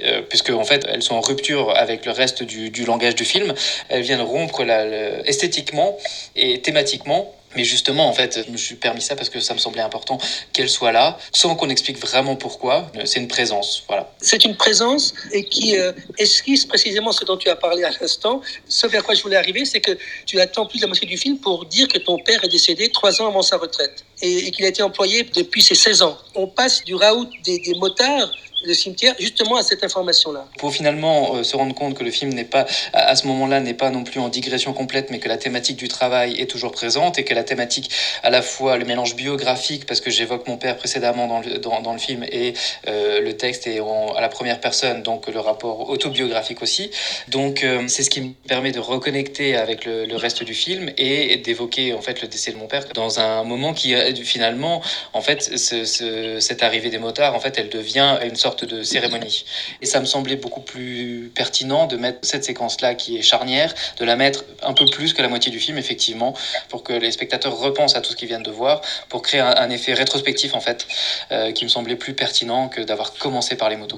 Euh, 0.00 0.22
puisque 0.22 0.50
en 0.50 0.62
fait 0.62 0.86
elles 0.88 1.02
sont 1.02 1.16
en 1.16 1.20
rupture 1.20 1.76
avec 1.76 2.06
le 2.06 2.12
reste 2.12 2.44
du, 2.44 2.84
langage 2.84 3.16
du 3.16 3.24
film. 3.24 3.52
Elles 3.88 4.02
viennent 4.02 4.20
rompre 4.20 4.62
la, 4.62 4.84
esthétiquement 5.26 5.96
et 6.36 6.60
thématiquement 6.60 7.34
mais 7.56 7.64
justement, 7.64 8.08
en 8.08 8.12
fait, 8.12 8.44
je 8.46 8.52
me 8.52 8.56
suis 8.56 8.74
permis 8.74 9.00
ça 9.00 9.16
parce 9.16 9.30
que 9.30 9.40
ça 9.40 9.54
me 9.54 9.58
semblait 9.58 9.82
important 9.82 10.18
qu'elle 10.52 10.68
soit 10.68 10.92
là, 10.92 11.18
sans 11.32 11.56
qu'on 11.56 11.70
explique 11.70 11.98
vraiment 11.98 12.36
pourquoi. 12.36 12.90
C'est 13.04 13.20
une 13.20 13.28
présence, 13.28 13.84
voilà. 13.88 14.12
C'est 14.20 14.44
une 14.44 14.56
présence 14.56 15.14
et 15.32 15.44
qui 15.44 15.76
euh, 15.76 15.92
esquisse 16.18 16.64
précisément 16.64 17.12
ce 17.12 17.24
dont 17.24 17.36
tu 17.36 17.48
as 17.48 17.56
parlé 17.56 17.84
à 17.84 17.90
l'instant. 18.00 18.40
Ce 18.68 18.86
vers 18.86 19.04
quoi 19.04 19.14
je 19.14 19.22
voulais 19.22 19.36
arriver, 19.36 19.64
c'est 19.64 19.80
que 19.80 19.96
tu 20.26 20.40
attends 20.40 20.66
plus 20.66 20.80
la 20.80 20.88
moitié 20.88 21.06
du 21.06 21.16
film 21.16 21.38
pour 21.38 21.66
dire 21.66 21.86
que 21.86 21.98
ton 21.98 22.18
père 22.18 22.42
est 22.42 22.48
décédé 22.48 22.90
trois 22.90 23.22
ans 23.22 23.28
avant 23.28 23.42
sa 23.42 23.56
retraite 23.56 24.04
et, 24.22 24.50
qu'il 24.50 24.64
a 24.64 24.68
été 24.68 24.82
employé 24.82 25.24
depuis 25.24 25.62
ses 25.62 25.74
16 25.74 26.02
ans. 26.02 26.18
On 26.34 26.46
passe 26.46 26.84
du 26.84 26.94
raout 26.94 27.28
des, 27.44 27.60
motards 27.78 28.30
le 28.64 28.74
cimetière 28.74 29.14
justement 29.20 29.56
à 29.56 29.62
cette 29.62 29.84
information-là. 29.84 30.46
Pour 30.58 30.72
finalement 30.72 31.36
euh, 31.36 31.42
se 31.44 31.56
rendre 31.56 31.74
compte 31.76 31.94
que 31.94 32.02
le 32.02 32.10
film 32.10 32.32
n'est 32.32 32.44
pas, 32.44 32.66
à 32.92 33.14
ce 33.14 33.26
moment-là, 33.28 33.60
n'est 33.60 33.72
pas 33.72 33.90
non 33.90 34.02
plus 34.02 34.18
en 34.18 34.28
digression 34.28 34.72
complète, 34.72 35.10
mais 35.10 35.20
que 35.20 35.28
la 35.28 35.36
thématique 35.36 35.76
du 35.76 35.86
travail 35.86 36.40
est 36.40 36.46
toujours 36.46 36.72
présente 36.72 37.20
et 37.20 37.24
que 37.24 37.34
la 37.34 37.44
thématique, 37.44 37.88
à 38.24 38.30
la 38.30 38.42
fois 38.42 38.76
le 38.76 38.84
mélange 38.84 39.14
biographique, 39.14 39.86
parce 39.86 40.00
que 40.00 40.10
j'évoque 40.10 40.48
mon 40.48 40.56
père 40.56 40.76
précédemment 40.76 41.28
dans 41.28 41.40
le, 41.40 41.58
dans, 41.58 41.92
le 41.92 41.98
film, 42.00 42.24
et 42.24 42.54
euh, 42.88 43.20
le 43.20 43.36
texte 43.36 43.68
à 44.14 44.20
la 44.20 44.28
première 44.28 44.60
personne, 44.60 45.02
donc 45.02 45.26
le 45.28 45.40
rapport 45.40 45.88
autobiographique 45.90 46.62
aussi. 46.62 46.90
Donc 47.28 47.64
euh, 47.64 47.84
c'est 47.88 48.02
ce 48.02 48.10
qui 48.10 48.20
me 48.20 48.32
permet 48.46 48.72
de 48.72 48.80
reconnecter 48.80 49.56
avec 49.56 49.84
le, 49.84 50.18
reste 50.18 50.42
du 50.42 50.54
film 50.54 50.90
et 50.98 51.36
d'évoquer 51.36 51.92
en 51.92 52.00
fait 52.00 52.22
le 52.22 52.28
décès 52.28 52.50
de 52.50 52.56
mon 52.56 52.66
père 52.66 52.84
dans 52.94 53.20
un 53.20 53.44
moment 53.44 53.72
qui 53.72 53.94
finalement, 54.24 54.82
en 55.12 55.20
fait, 55.20 55.42
ce, 55.42 55.84
ce, 55.84 56.40
cette 56.40 56.62
arrivée 56.62 56.90
des 56.90 56.98
motards, 56.98 57.34
en 57.34 57.40
fait, 57.40 57.56
elle 57.58 57.68
devient 57.68 58.18
une 58.24 58.36
sorte 58.36 58.64
de 58.64 58.82
cérémonie. 58.82 59.44
Et 59.80 59.86
ça 59.86 60.00
me 60.00 60.04
semblait 60.04 60.36
beaucoup 60.36 60.60
plus 60.60 61.30
pertinent 61.34 61.86
de 61.86 61.96
mettre 61.96 62.18
cette 62.22 62.44
séquence-là 62.44 62.94
qui 62.94 63.16
est 63.16 63.22
charnière, 63.22 63.74
de 63.98 64.04
la 64.04 64.16
mettre 64.16 64.44
un 64.62 64.72
peu 64.72 64.86
plus 64.86 65.12
que 65.12 65.22
la 65.22 65.28
moitié 65.28 65.50
du 65.50 65.60
film, 65.60 65.78
effectivement, 65.78 66.34
pour 66.68 66.82
que 66.82 66.92
les 66.92 67.12
spectateurs 67.12 67.56
repensent 67.58 67.96
à 67.96 68.00
tout 68.00 68.12
ce 68.12 68.16
qu'ils 68.16 68.28
viennent 68.28 68.42
de 68.42 68.50
voir, 68.50 68.80
pour 69.08 69.22
créer 69.22 69.40
un, 69.40 69.70
effet 69.70 69.94
rétrospectif, 69.94 70.54
en 70.54 70.60
fait, 70.60 70.86
euh, 71.30 71.52
qui 71.52 71.64
me 71.64 71.68
semblait 71.68 71.96
plus 71.96 72.14
pertinent 72.14 72.68
que 72.68 72.80
d'avoir 72.80 73.12
commencé 73.14 73.56
par 73.56 73.68
les 73.68 73.76
motos. 73.76 73.97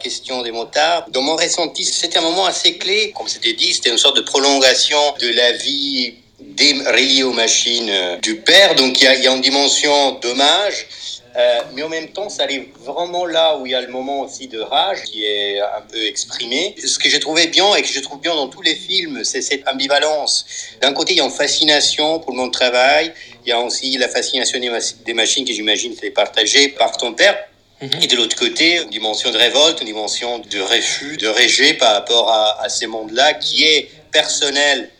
question 0.00 0.42
des 0.42 0.52
motards. 0.52 1.06
Dans 1.10 1.22
mon 1.22 1.36
ressenti, 1.36 1.84
c'était 1.84 2.18
un 2.18 2.22
moment 2.22 2.46
assez 2.46 2.78
clé. 2.78 3.12
Comme 3.16 3.28
c'était 3.28 3.52
dit, 3.52 3.74
c'était 3.74 3.90
une 3.90 3.98
sorte 3.98 4.16
de 4.16 4.22
prolongation 4.22 4.98
de 5.20 5.28
la 5.28 5.52
vie 5.52 6.14
reliée 6.58 7.22
aux 7.22 7.32
machines 7.32 7.90
euh, 7.90 8.16
du 8.18 8.36
père. 8.36 8.74
Donc 8.74 9.00
il 9.00 9.04
y, 9.04 9.26
a, 9.26 9.32
une 9.32 9.40
dimension 9.40 10.12
d'hommage. 10.20 10.86
Euh, 11.36 11.60
mais 11.74 11.82
en 11.84 11.88
même 11.88 12.08
temps, 12.08 12.28
ça 12.28 12.42
arrive 12.42 12.66
vraiment 12.80 13.24
là 13.24 13.56
où 13.56 13.64
il 13.64 13.70
y 13.70 13.74
a 13.74 13.80
le 13.80 13.88
moment 13.88 14.22
aussi 14.22 14.48
de 14.48 14.58
rage 14.58 15.02
qui 15.04 15.24
est 15.24 15.60
un 15.60 15.82
peu 15.88 16.04
exprimé. 16.04 16.74
Ce 16.84 16.98
que 16.98 17.08
j'ai 17.08 17.20
trouvé 17.20 17.46
bien 17.46 17.72
et 17.76 17.82
que 17.82 17.88
je 17.88 18.00
trouve 18.00 18.20
bien 18.20 18.34
dans 18.34 18.48
tous 18.48 18.62
les 18.62 18.74
films, 18.74 19.22
c'est 19.22 19.40
cette 19.40 19.66
ambivalence. 19.68 20.44
D'un 20.80 20.92
côté, 20.92 21.12
il 21.12 21.18
y 21.18 21.20
a 21.20 21.24
une 21.24 21.30
fascination 21.30 22.18
pour 22.18 22.34
mon 22.34 22.50
travail. 22.50 23.12
Il 23.46 23.48
y 23.48 23.52
a 23.52 23.60
aussi 23.60 23.96
la 23.96 24.08
fascination 24.08 24.58
des 24.58 25.14
machines 25.14 25.44
que 25.44 25.52
j'imagine 25.52 25.94
est 26.02 26.10
partagée 26.10 26.68
par 26.68 26.96
ton 26.96 27.12
père. 27.14 27.38
Et 27.82 28.06
de 28.06 28.16
l'autre 28.16 28.36
côté, 28.36 28.82
une 28.82 28.90
dimension 28.90 29.30
de 29.30 29.38
révolte, 29.38 29.80
une 29.80 29.86
dimension 29.86 30.38
de 30.38 30.60
refus, 30.60 31.16
de 31.16 31.28
rejet 31.28 31.74
par 31.74 31.94
rapport 31.94 32.30
à, 32.30 32.62
à 32.62 32.68
ces 32.68 32.86
mondes-là 32.86 33.34
qui 33.34 33.64
est 33.64 33.90
personnel 34.12 34.90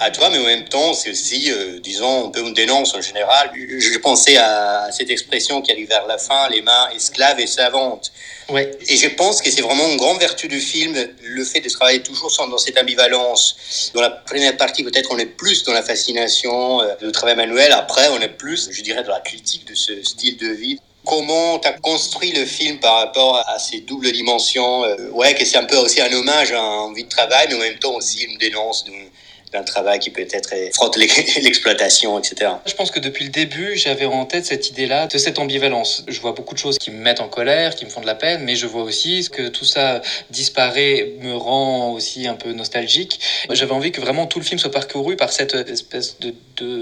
à 0.00 0.10
toi, 0.10 0.30
mais 0.30 0.38
en 0.38 0.44
même 0.44 0.68
temps, 0.68 0.94
c'est 0.94 1.10
aussi, 1.10 1.50
euh, 1.50 1.80
disons, 1.80 2.28
un 2.28 2.30
peu 2.30 2.40
une 2.40 2.54
dénonce 2.54 2.94
en 2.94 3.00
général. 3.00 3.50
Je 3.54 3.98
pensais 3.98 4.36
à 4.36 4.88
cette 4.92 5.10
expression 5.10 5.60
qui 5.60 5.72
arrive 5.72 5.88
vers 5.88 6.06
la 6.06 6.18
fin, 6.18 6.48
les 6.50 6.62
mains 6.62 6.88
esclaves 6.94 7.40
et 7.40 7.48
savantes. 7.48 8.12
Ouais. 8.48 8.70
Et 8.88 8.96
je 8.96 9.08
pense 9.08 9.42
que 9.42 9.50
c'est 9.50 9.60
vraiment 9.60 9.88
une 9.88 9.96
grande 9.96 10.20
vertu 10.20 10.46
du 10.46 10.60
film, 10.60 10.94
le 11.22 11.44
fait 11.44 11.60
de 11.60 11.68
travailler 11.68 12.00
toujours 12.00 12.30
dans 12.48 12.58
cette 12.58 12.78
ambivalence. 12.78 13.90
Dans 13.92 14.00
la 14.00 14.10
première 14.10 14.56
partie, 14.56 14.84
peut-être 14.84 15.10
on 15.10 15.18
est 15.18 15.26
plus 15.26 15.64
dans 15.64 15.72
la 15.72 15.82
fascination 15.82 16.80
euh, 16.80 16.94
du 17.02 17.10
travail 17.10 17.36
manuel. 17.36 17.72
Après, 17.72 18.08
on 18.08 18.20
est 18.20 18.28
plus, 18.28 18.68
je 18.70 18.82
dirais, 18.82 19.02
dans 19.02 19.12
la 19.12 19.20
critique 19.20 19.66
de 19.66 19.74
ce 19.74 20.02
style 20.04 20.36
de 20.36 20.48
vie. 20.48 20.78
Comment 21.08 21.58
tu 21.58 21.66
as 21.66 21.72
construit 21.72 22.32
le 22.32 22.44
film 22.44 22.80
par 22.80 22.98
rapport 22.98 23.42
à 23.48 23.58
ces 23.58 23.80
doubles 23.80 24.12
dimensions 24.12 24.84
euh, 24.84 25.08
Ouais, 25.12 25.34
que 25.34 25.42
c'est 25.42 25.56
un 25.56 25.64
peu 25.64 25.78
aussi 25.78 26.02
un 26.02 26.12
hommage 26.12 26.52
à 26.52 26.60
une 26.60 26.94
vie 26.94 27.04
de 27.04 27.08
travail, 27.08 27.46
mais 27.48 27.54
en 27.54 27.60
même 27.60 27.78
temps 27.78 27.94
aussi 27.94 28.24
une 28.24 28.36
dénonce 28.36 28.84
d'un 29.52 29.62
travail 29.62 29.98
qui 29.98 30.10
peut-être 30.10 30.54
frotte 30.74 30.96
l'exploitation, 31.42 32.18
etc. 32.18 32.52
Je 32.66 32.74
pense 32.74 32.90
que 32.90 33.00
depuis 33.00 33.24
le 33.24 33.30
début, 33.30 33.76
j'avais 33.76 34.04
en 34.04 34.24
tête 34.24 34.46
cette 34.46 34.70
idée-là, 34.70 35.06
de 35.06 35.18
cette 35.18 35.38
ambivalence. 35.38 36.04
Je 36.08 36.20
vois 36.20 36.32
beaucoup 36.32 36.54
de 36.54 36.58
choses 36.58 36.78
qui 36.78 36.90
me 36.90 36.98
mettent 36.98 37.20
en 37.20 37.28
colère, 37.28 37.74
qui 37.74 37.84
me 37.84 37.90
font 37.90 38.00
de 38.00 38.06
la 38.06 38.14
peine, 38.14 38.42
mais 38.44 38.56
je 38.56 38.66
vois 38.66 38.82
aussi 38.82 39.28
que 39.30 39.48
tout 39.48 39.64
ça 39.64 40.02
disparaît, 40.30 41.12
me 41.20 41.34
rend 41.34 41.92
aussi 41.92 42.26
un 42.26 42.34
peu 42.34 42.52
nostalgique. 42.52 43.20
J'avais 43.50 43.72
envie 43.72 43.92
que 43.92 44.00
vraiment 44.00 44.26
tout 44.26 44.38
le 44.38 44.44
film 44.44 44.58
soit 44.58 44.70
parcouru 44.70 45.16
par 45.16 45.32
cette 45.32 45.54
espèce 45.54 46.18
de 46.20 46.34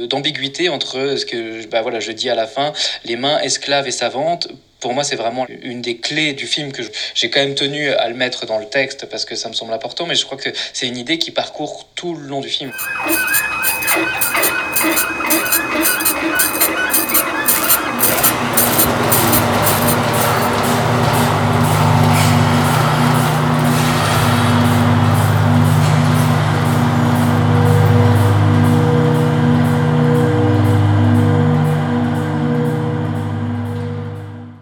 d'ambiguïté 0.06 0.68
entre 0.70 1.16
ce 1.18 1.26
que 1.26 1.66
bah 1.66 1.82
voilà, 1.82 2.00
je 2.00 2.12
dis 2.12 2.30
à 2.30 2.34
la 2.34 2.46
fin, 2.46 2.72
les 3.04 3.16
mains 3.16 3.38
esclaves 3.40 3.86
et 3.86 3.92
savantes, 3.92 4.48
pour 4.80 4.92
moi, 4.94 5.04
c'est 5.04 5.16
vraiment 5.16 5.46
une 5.62 5.80
des 5.80 5.96
clés 5.98 6.32
du 6.32 6.46
film 6.46 6.72
que 6.72 6.82
j'ai 7.14 7.30
quand 7.30 7.40
même 7.40 7.54
tenu 7.54 7.90
à 7.90 8.08
le 8.08 8.14
mettre 8.14 8.46
dans 8.46 8.58
le 8.58 8.66
texte 8.66 9.06
parce 9.06 9.24
que 9.24 9.34
ça 9.34 9.48
me 9.48 9.54
semble 9.54 9.72
important, 9.72 10.06
mais 10.06 10.14
je 10.14 10.24
crois 10.24 10.38
que 10.38 10.50
c'est 10.72 10.86
une 10.86 10.96
idée 10.96 11.18
qui 11.18 11.30
parcourt 11.30 11.88
tout 11.94 12.14
le 12.14 12.26
long 12.26 12.40
du 12.40 12.48
film. 12.48 12.72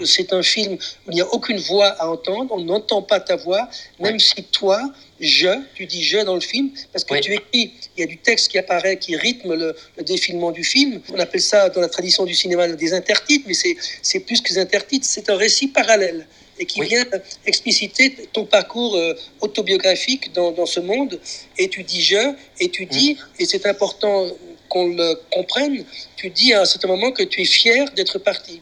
C'est 0.04 0.32
un 0.32 0.42
film 0.42 0.74
où 0.74 1.10
il 1.10 1.14
n'y 1.14 1.20
a 1.20 1.32
aucune 1.32 1.58
voix 1.58 1.86
à 1.86 2.08
entendre, 2.08 2.54
on 2.54 2.60
n'entend 2.60 3.02
pas 3.02 3.20
ta 3.20 3.36
voix, 3.36 3.68
même 4.00 4.18
si 4.18 4.42
toi, 4.44 4.80
je, 5.20 5.48
tu 5.74 5.86
dis 5.86 6.02
je 6.02 6.18
dans 6.18 6.34
le 6.34 6.40
film, 6.40 6.70
parce 6.92 7.04
que 7.04 7.18
tu 7.20 7.32
écris, 7.32 7.72
il 7.96 8.00
y 8.00 8.02
a 8.02 8.06
du 8.06 8.18
texte 8.18 8.50
qui 8.50 8.58
apparaît, 8.58 8.98
qui 8.98 9.16
rythme 9.16 9.54
le, 9.54 9.76
défilement 10.02 10.50
du 10.50 10.64
film. 10.64 11.00
On 11.12 11.18
appelle 11.18 11.40
ça 11.40 11.68
dans 11.70 11.80
la 11.80 11.88
tradition 11.88 12.24
du 12.24 12.34
cinéma 12.34 12.68
des 12.68 12.92
intertitres, 12.92 13.44
mais 13.46 13.54
c'est 14.02 14.20
plus 14.20 14.40
que 14.40 14.52
des 14.52 14.58
intertitres, 14.58 15.06
c'est 15.06 15.30
un 15.30 15.36
récit 15.36 15.68
parallèle 15.68 16.26
et 16.58 16.66
qui 16.66 16.80
vient 16.82 17.04
expliciter 17.46 18.14
ton 18.32 18.44
parcours 18.44 18.94
euh, 18.96 19.14
autobiographique 19.40 20.32
dans, 20.32 20.52
dans, 20.52 20.66
ce 20.66 20.78
monde. 20.78 21.18
Et 21.58 21.68
tu 21.68 21.82
dis 21.82 22.00
je, 22.00 22.34
et 22.60 22.70
tu 22.70 22.86
dis, 22.86 23.14
mm. 23.14 23.42
et 23.42 23.44
c'est 23.44 23.66
important 23.66 24.28
qu'on 24.68 24.88
le 24.88 25.20
comprenne, 25.32 25.84
tu 26.16 26.30
dis 26.30 26.52
à 26.52 26.62
un 26.62 26.64
certain 26.64 26.88
moment 26.88 27.12
que 27.12 27.22
tu 27.22 27.42
es 27.42 27.44
fier 27.44 27.90
d'être 27.96 28.18
parti 28.18 28.60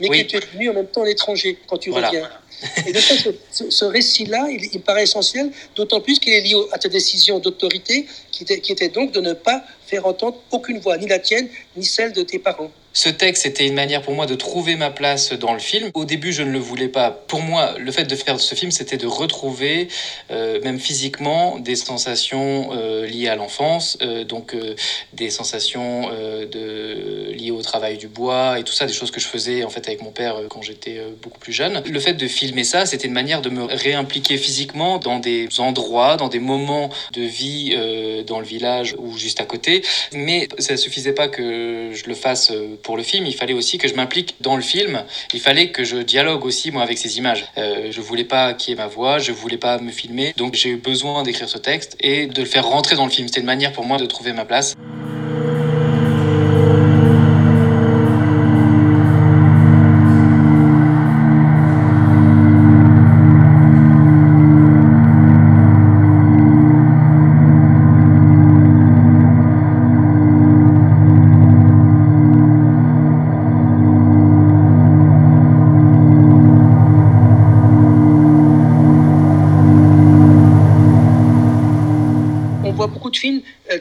mais 0.00 0.08
que 0.08 0.28
tu 0.28 0.36
es 0.36 0.40
venu 0.52 0.70
en 0.70 0.74
même 0.74 0.86
temps 0.86 1.02
à 1.02 1.06
l'étranger 1.06 1.58
quand 1.66 1.78
tu 1.78 1.90
reviens. 1.90 2.28
Et 2.86 2.92
de 2.92 2.98
fait, 2.98 3.34
ce, 3.52 3.84
récit-là, 3.84 4.48
il, 4.50 4.64
il, 4.72 4.78
me 4.78 4.82
paraît 4.82 5.04
essentiel, 5.04 5.52
d'autant 5.76 6.00
plus 6.00 6.18
qu'il 6.18 6.32
est 6.32 6.40
lié 6.40 6.56
à 6.72 6.78
ta 6.78 6.88
décision 6.88 7.38
d'autorité, 7.38 8.06
qui 8.32 8.42
était, 8.42 8.60
qui 8.60 8.72
était 8.72 8.88
donc 8.88 9.12
de 9.12 9.20
ne 9.20 9.32
pas 9.32 9.62
faire 9.86 10.06
entendre 10.06 10.38
aucune 10.50 10.80
voix, 10.80 10.96
ni 10.98 11.06
la 11.06 11.20
tienne, 11.20 11.48
ni 11.76 11.84
celle 11.84 12.12
de 12.12 12.22
tes 12.22 12.38
parents. 12.38 12.72
Ce 12.94 13.08
texte 13.08 13.46
était 13.46 13.66
une 13.66 13.74
manière 13.74 14.02
pour 14.02 14.14
moi 14.14 14.26
de 14.26 14.34
trouver 14.34 14.74
ma 14.74 14.90
place 14.90 15.32
dans 15.32 15.52
le 15.52 15.58
film. 15.58 15.90
Au 15.94 16.04
début, 16.04 16.32
je 16.32 16.42
ne 16.42 16.50
le 16.50 16.58
voulais 16.58 16.88
pas. 16.88 17.10
Pour 17.10 17.40
moi, 17.42 17.74
le 17.78 17.92
fait 17.92 18.04
de 18.04 18.16
faire 18.16 18.40
ce 18.40 18.54
film, 18.54 18.70
c'était 18.70 18.96
de 18.96 19.06
retrouver, 19.06 19.88
euh, 20.30 20.60
même 20.62 20.80
physiquement, 20.80 21.58
des 21.58 21.76
sensations 21.76 22.70
euh, 22.72 23.06
liées 23.06 23.28
à 23.28 23.36
l'enfance, 23.36 23.98
euh, 24.02 24.24
donc 24.24 24.56
des 25.12 25.30
sensations 25.30 26.08
liées 26.10 27.50
au 27.50 27.62
travail 27.62 27.98
du 27.98 28.08
bois 28.08 28.58
et 28.58 28.64
tout 28.64 28.72
ça, 28.72 28.86
des 28.86 28.92
choses 28.92 29.10
que 29.10 29.20
je 29.20 29.26
faisais 29.26 29.64
en 29.64 29.70
fait 29.70 29.86
avec 29.86 30.02
mon 30.02 30.10
père 30.10 30.36
quand 30.48 30.62
j'étais 30.62 31.00
beaucoup 31.22 31.38
plus 31.38 31.52
jeune. 31.52 31.82
Le 31.84 32.00
fait 32.00 32.14
de 32.14 32.26
filmer 32.26 32.64
ça, 32.64 32.86
c'était 32.86 33.06
une 33.06 33.12
manière 33.12 33.42
de 33.42 33.50
me 33.50 33.64
réimpliquer 33.64 34.36
physiquement 34.38 34.98
dans 34.98 35.18
des 35.18 35.48
endroits, 35.58 36.16
dans 36.16 36.28
des 36.28 36.38
moments 36.38 36.90
de 37.12 37.22
vie 37.22 37.76
dans 38.26 38.40
le 38.40 38.46
village 38.46 38.96
ou 38.98 39.16
juste 39.16 39.40
à 39.40 39.44
côté. 39.44 39.82
Mais 40.12 40.48
ça 40.58 40.76
suffisait 40.76 41.12
pas 41.12 41.28
que 41.28 41.90
je 41.92 42.04
le 42.06 42.14
fasse 42.14 42.52
pour 42.82 42.96
le 42.96 43.02
film, 43.02 43.26
il 43.26 43.34
fallait 43.34 43.52
aussi 43.52 43.78
que 43.78 43.88
je 43.88 43.94
m'implique 43.94 44.36
dans 44.40 44.56
le 44.56 44.62
film. 44.62 45.04
Il 45.32 45.40
fallait 45.40 45.70
que 45.70 45.84
je 45.84 45.96
dialogue 45.96 46.44
aussi 46.44 46.70
moi 46.70 46.82
avec 46.82 46.98
ces 46.98 47.18
images. 47.18 47.46
Euh, 47.56 47.90
je 47.90 48.00
voulais 48.00 48.24
pas 48.24 48.54
qu'il 48.54 48.70
y 48.70 48.72
ait 48.72 48.76
ma 48.76 48.86
voix, 48.86 49.18
je 49.18 49.32
voulais 49.32 49.58
pas 49.58 49.78
me 49.78 49.90
filmer, 49.90 50.32
donc 50.36 50.54
j'ai 50.54 50.70
eu 50.70 50.76
besoin 50.76 51.22
d'écrire 51.22 51.48
ce 51.48 51.58
texte 51.58 51.96
et 52.00 52.26
de 52.26 52.40
le 52.40 52.48
faire 52.48 52.66
rentrer 52.66 52.96
dans 52.96 53.04
le 53.04 53.10
film. 53.10 53.28
C'était 53.28 53.40
une 53.40 53.46
manière 53.46 53.72
pour 53.72 53.84
moi 53.84 53.98
de 53.98 54.06
trouver 54.06 54.32
ma 54.32 54.44
place. 54.44 54.74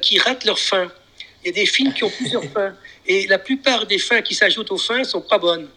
Qui 0.01 0.19
ratent 0.19 0.45
leur 0.45 0.59
fin. 0.59 0.91
Il 1.43 1.47
y 1.47 1.49
a 1.49 1.53
des 1.53 1.65
films 1.65 1.93
qui 1.93 2.03
ont 2.03 2.09
plusieurs 2.09 2.43
fins. 2.53 2.73
Et 3.05 3.27
la 3.27 3.39
plupart 3.39 3.85
des 3.85 3.99
fins 3.99 4.21
qui 4.21 4.35
s'ajoutent 4.35 4.71
aux 4.71 4.77
fins 4.77 4.99
ne 4.99 5.03
sont 5.03 5.21
pas 5.21 5.37
bonnes. 5.37 5.67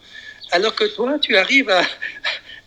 Alors 0.51 0.75
que 0.75 0.83
toi, 0.83 1.17
tu 1.19 1.37
arrives 1.37 1.69
à, 1.69 1.83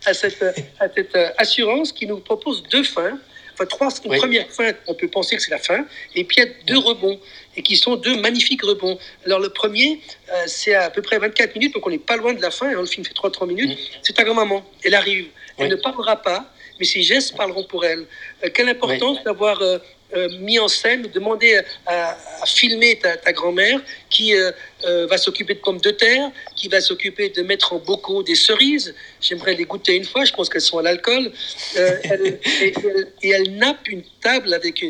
à, 0.05 0.13
cette, 0.13 0.43
à 0.79 0.87
cette, 0.93 1.17
assurance 1.37 1.91
qui 1.91 2.07
nous 2.07 2.19
propose 2.19 2.63
deux 2.63 2.83
fins. 2.83 3.19
Enfin, 3.53 3.65
trois, 3.67 3.89
une 4.03 4.17
première 4.17 4.49
fin, 4.49 4.73
on 4.87 4.95
peut 4.95 5.07
penser 5.07 5.37
que 5.37 5.41
c'est 5.41 5.51
la 5.51 5.59
fin. 5.59 5.85
Et 6.13 6.25
puis, 6.25 6.37
il 6.37 6.45
y 6.45 6.49
a 6.49 6.51
deux 6.65 6.77
rebonds. 6.77 7.19
Et 7.55 7.61
qui 7.61 7.77
sont 7.77 7.95
deux 7.95 8.19
magnifiques 8.19 8.63
rebonds. 8.63 8.97
Alors, 9.25 9.39
le 9.39 9.49
premier, 9.49 10.01
euh, 10.29 10.43
c'est 10.45 10.73
à 10.73 10.89
peu 10.89 11.01
près 11.01 11.19
24 11.19 11.55
minutes, 11.55 11.73
donc 11.73 11.87
on 11.87 11.89
n'est 11.89 11.97
pas 11.97 12.17
loin 12.17 12.33
de 12.33 12.41
la 12.41 12.51
fin. 12.51 12.69
le 12.71 12.85
film 12.85 13.05
fait 13.05 13.13
3-3 13.13 13.47
minutes. 13.47 13.77
C'est 14.01 14.13
ta 14.13 14.23
grand-maman. 14.23 14.65
Elle 14.83 14.95
arrive. 14.95 15.27
Elle 15.57 15.69
ne 15.69 15.75
parlera 15.75 16.21
pas, 16.21 16.51
mais 16.79 16.85
ses 16.85 17.01
gestes 17.01 17.37
parleront 17.37 17.63
pour 17.63 17.85
elle. 17.85 18.05
Euh, 18.43 18.49
quelle 18.53 18.67
importance 18.67 19.23
d'avoir 19.23 19.61
euh, 19.61 19.77
euh, 20.13 20.29
mis 20.39 20.59
en 20.59 20.67
scène, 20.67 21.01
demander 21.13 21.59
à, 21.87 22.15
filmer 22.45 22.99
ta, 22.99 23.33
grand-mère 23.33 23.81
qui 24.11 24.35
euh, 24.35 24.51
euh, 24.83 25.07
va 25.07 25.17
s'occuper 25.17 25.55
de 25.55 25.59
pommes 25.59 25.81
de 25.81 25.89
terre, 25.89 26.31
qui 26.55 26.67
va 26.67 26.79
s'occuper 26.79 27.29
de 27.29 27.41
mettre 27.41 27.73
en 27.73 27.79
bocaux 27.79 28.21
des 28.21 28.35
cerises. 28.35 28.93
J'aimerais 29.19 29.55
les 29.55 29.65
goûter 29.65 29.95
une 29.95 30.05
fois, 30.05 30.23
je 30.23 30.31
pense 30.31 30.47
qu'elles 30.47 30.61
sont 30.61 30.77
à 30.77 30.83
l'alcool. 30.83 31.31
et, 31.75 33.29
elle 33.29 33.57
nappe 33.57 33.87
une 33.87 34.03
table 34.21 34.53
avec 34.53 34.85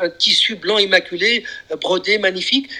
un, 0.00 0.08
tissu 0.08 0.54
blanc 0.54 0.78
immaculé, 0.78 1.42
brodé, 1.80 2.18
magnifique. 2.18 2.70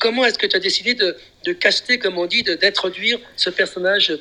comment 0.00 0.24
est-ce 0.24 0.38
que 0.38 0.48
tu 0.48 0.56
as 0.56 0.60
décidé 0.60 0.94
de, 0.94 1.16
de 1.44 1.52
caster, 1.52 2.00
comme 2.00 2.18
on 2.18 2.26
dit, 2.26 2.42
d'introduire 2.42 3.20
ce 3.36 3.50
personnage 3.50 4.18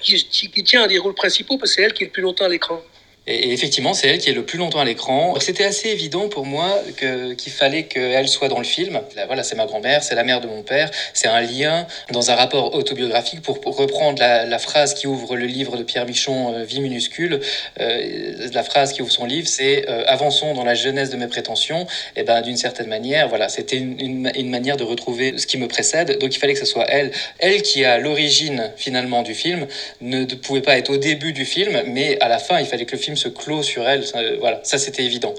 qui, 0.00 0.22
qui, 0.24 0.64
tient 0.64 0.82
un 0.82 0.88
des 0.88 0.98
rôles 0.98 1.14
principaux, 1.14 1.56
parce 1.56 1.70
que 1.70 1.76
c'est 1.76 1.82
elle 1.82 1.92
qui 1.92 2.02
est 2.02 2.06
le 2.06 2.12
plus 2.12 2.22
longtemps 2.22 2.46
à 2.46 2.48
l'écran? 2.48 2.82
Et 3.28 3.52
effectivement, 3.52 3.94
c'est 3.94 4.08
elle 4.08 4.18
qui 4.18 4.30
est 4.30 4.32
le 4.32 4.44
plus 4.44 4.58
longtemps 4.58 4.80
à 4.80 4.84
l'écran. 4.84 5.34
C'était 5.38 5.64
assez 5.64 5.90
évident 5.90 6.28
pour 6.28 6.44
moi 6.44 6.82
qu'il 6.98 7.52
fallait 7.52 7.84
qu'elle 7.84 8.26
soit 8.26 8.48
dans 8.48 8.58
le 8.58 8.64
film. 8.64 9.00
voilà, 9.28 9.44
c'est 9.44 9.54
ma 9.54 9.66
grand-mère, 9.66 10.02
c'est 10.02 10.16
la 10.16 10.24
mère 10.24 10.40
de 10.40 10.48
mon 10.48 10.62
père. 10.62 10.90
C'est 11.14 11.28
un 11.28 11.40
lien 11.40 11.86
dans 12.10 12.32
un 12.32 12.34
rapport 12.34 12.74
autobiographique 12.74 13.40
pour, 13.40 13.60
reprendre 13.76 14.18
la, 14.20 14.58
phrase 14.58 14.94
qui 14.94 15.06
ouvre 15.06 15.36
le 15.36 15.46
livre 15.46 15.76
de 15.76 15.84
Pierre 15.84 16.04
Michon, 16.04 16.52
euh, 16.52 16.64
Vie 16.64 16.80
minuscule. 16.80 17.40
Euh, 17.80 18.48
la 18.52 18.62
phrase 18.64 18.92
qui 18.92 19.02
ouvre 19.02 19.12
son 19.12 19.24
livre, 19.24 19.46
c'est 19.46 19.88
euh, 19.88 20.02
Avançons 20.06 20.54
dans 20.54 20.64
la 20.64 20.74
jeunesse 20.74 21.10
de 21.10 21.16
mes 21.16 21.28
prétentions. 21.28 21.86
Et 22.16 22.24
ben, 22.24 22.40
d'une 22.42 22.56
certaine 22.56 22.88
manière, 22.88 23.28
voilà, 23.28 23.48
c'était 23.48 23.76
une, 23.76 24.32
une, 24.34 24.50
manière 24.50 24.76
de 24.76 24.84
retrouver 24.84 25.38
ce 25.38 25.46
qui 25.46 25.58
me 25.58 25.68
précède. 25.68 26.18
Donc 26.18 26.34
il 26.34 26.38
fallait 26.40 26.54
que 26.54 26.58
ce 26.58 26.66
soit 26.66 26.86
elle. 26.88 27.12
Elle 27.38 27.62
qui 27.62 27.84
a 27.84 27.98
l'origine 27.98 28.72
finalement 28.76 29.22
du 29.22 29.34
film 29.34 29.66
ne 30.00 30.24
pouvait 30.24 30.60
pas 30.60 30.76
être 30.76 30.90
au 30.90 30.96
début 30.96 31.32
du 31.32 31.44
film, 31.44 31.82
mais 31.86 32.18
à 32.20 32.28
la 32.28 32.38
fin, 32.38 32.58
il 32.58 32.66
fallait 32.66 32.84
que 32.84 32.96
le 32.96 32.98
film 32.98 33.11
se 33.16 33.28
clôt 33.28 33.62
sur 33.62 33.88
elle. 33.88 34.06
Ça, 34.06 34.20
voilà, 34.38 34.60
ça 34.64 34.78
c'était 34.78 35.04
évident. 35.04 35.34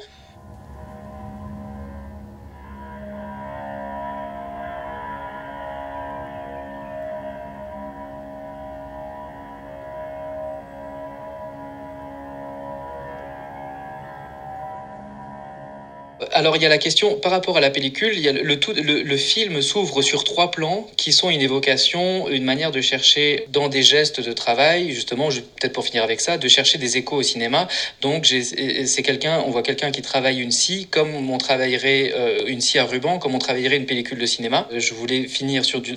Alors 16.36 16.56
il 16.56 16.64
y 16.64 16.66
a 16.66 16.70
la 16.70 16.80
question 16.80 17.16
par 17.16 17.32
rapport 17.32 17.58
à 17.58 17.62
la 17.62 17.70
pellicule, 17.70 18.14
le, 18.16 19.18
film 19.18 19.62
s'ouvre 19.62 20.02
sur 20.02 20.24
trois 20.24 20.50
plans 20.50 20.88
qui 20.98 21.14
sont 21.14 21.30
une 21.30 21.42
évocation, 21.42 22.28
une 22.28 22.44
manière 22.44 22.72
de 22.72 22.82
chercher 22.82 23.46
dans 23.50 23.70
des 23.70 23.84
gestes 23.84 24.20
de 24.20 24.34
travail, 24.34 24.92
justement, 24.92 25.28
peut-être 25.30 25.74
pour 25.74 25.86
finir 25.86 26.04
avec 26.04 26.22
ça, 26.22 26.40
de 26.40 26.48
chercher 26.48 26.80
des 26.80 26.98
échos 26.98 27.18
au 27.18 27.22
cinéma. 27.22 27.68
Donc 28.02 28.26
c'est 28.26 29.04
quelqu'un, 29.04 29.44
on 29.46 29.52
voit 29.52 29.62
quelqu'un 29.62 29.92
qui 29.92 30.02
travaille 30.02 30.42
une 30.42 30.52
scie 30.52 30.88
comme 30.90 31.30
on 31.30 31.38
travaillerait 31.38 32.14
euh, 32.16 32.46
une 32.48 32.62
scie 32.62 32.80
à 32.80 32.86
ruban, 32.86 33.20
comme 33.20 33.36
on 33.36 33.40
travaillerait 33.40 33.78
une 33.78 33.86
pellicule 33.86 34.18
de 34.18 34.26
cinéma. 34.26 34.68
Je 34.76 34.94
voulais 34.96 35.28
finir 35.28 35.64
sur 35.64 35.82
du, 35.82 35.96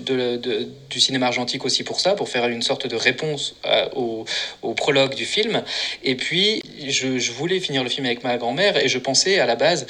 cinéma 0.98 1.28
argentique 1.28 1.64
aussi 1.64 1.82
pour 1.82 1.98
ça, 1.98 2.14
pour 2.14 2.28
faire 2.28 2.46
une 2.48 2.62
sorte 2.62 2.86
de 2.86 2.96
réponse 2.96 3.56
euh, 3.64 3.88
au, 3.94 4.74
prologue 4.74 5.14
du 5.14 5.24
film. 5.24 5.62
Et 6.04 6.14
puis 6.14 6.62
je 6.86 7.32
voulais 7.32 7.58
finir 7.58 7.82
le 7.82 7.88
film 7.88 8.04
avec 8.04 8.22
ma 8.22 8.36
grand-mère 8.36 8.76
et 8.76 8.88
je 8.88 8.98
pensais 8.98 9.38
à 9.38 9.46
la 9.46 9.56
base 9.56 9.86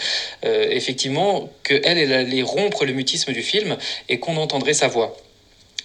euh, 0.47 0.69
effectivement 0.71 1.51
qu'elle, 1.65 1.99
elle 1.99 2.13
allait 2.13 2.43
rompre 2.43 2.85
le 2.85 2.93
mutisme 2.93 3.33
du 3.33 3.43
film 3.43 3.77
et 4.09 4.19
qu'on 4.19 4.37
entendrait 4.37 4.75
sa 4.75 4.89
voix. 4.89 5.17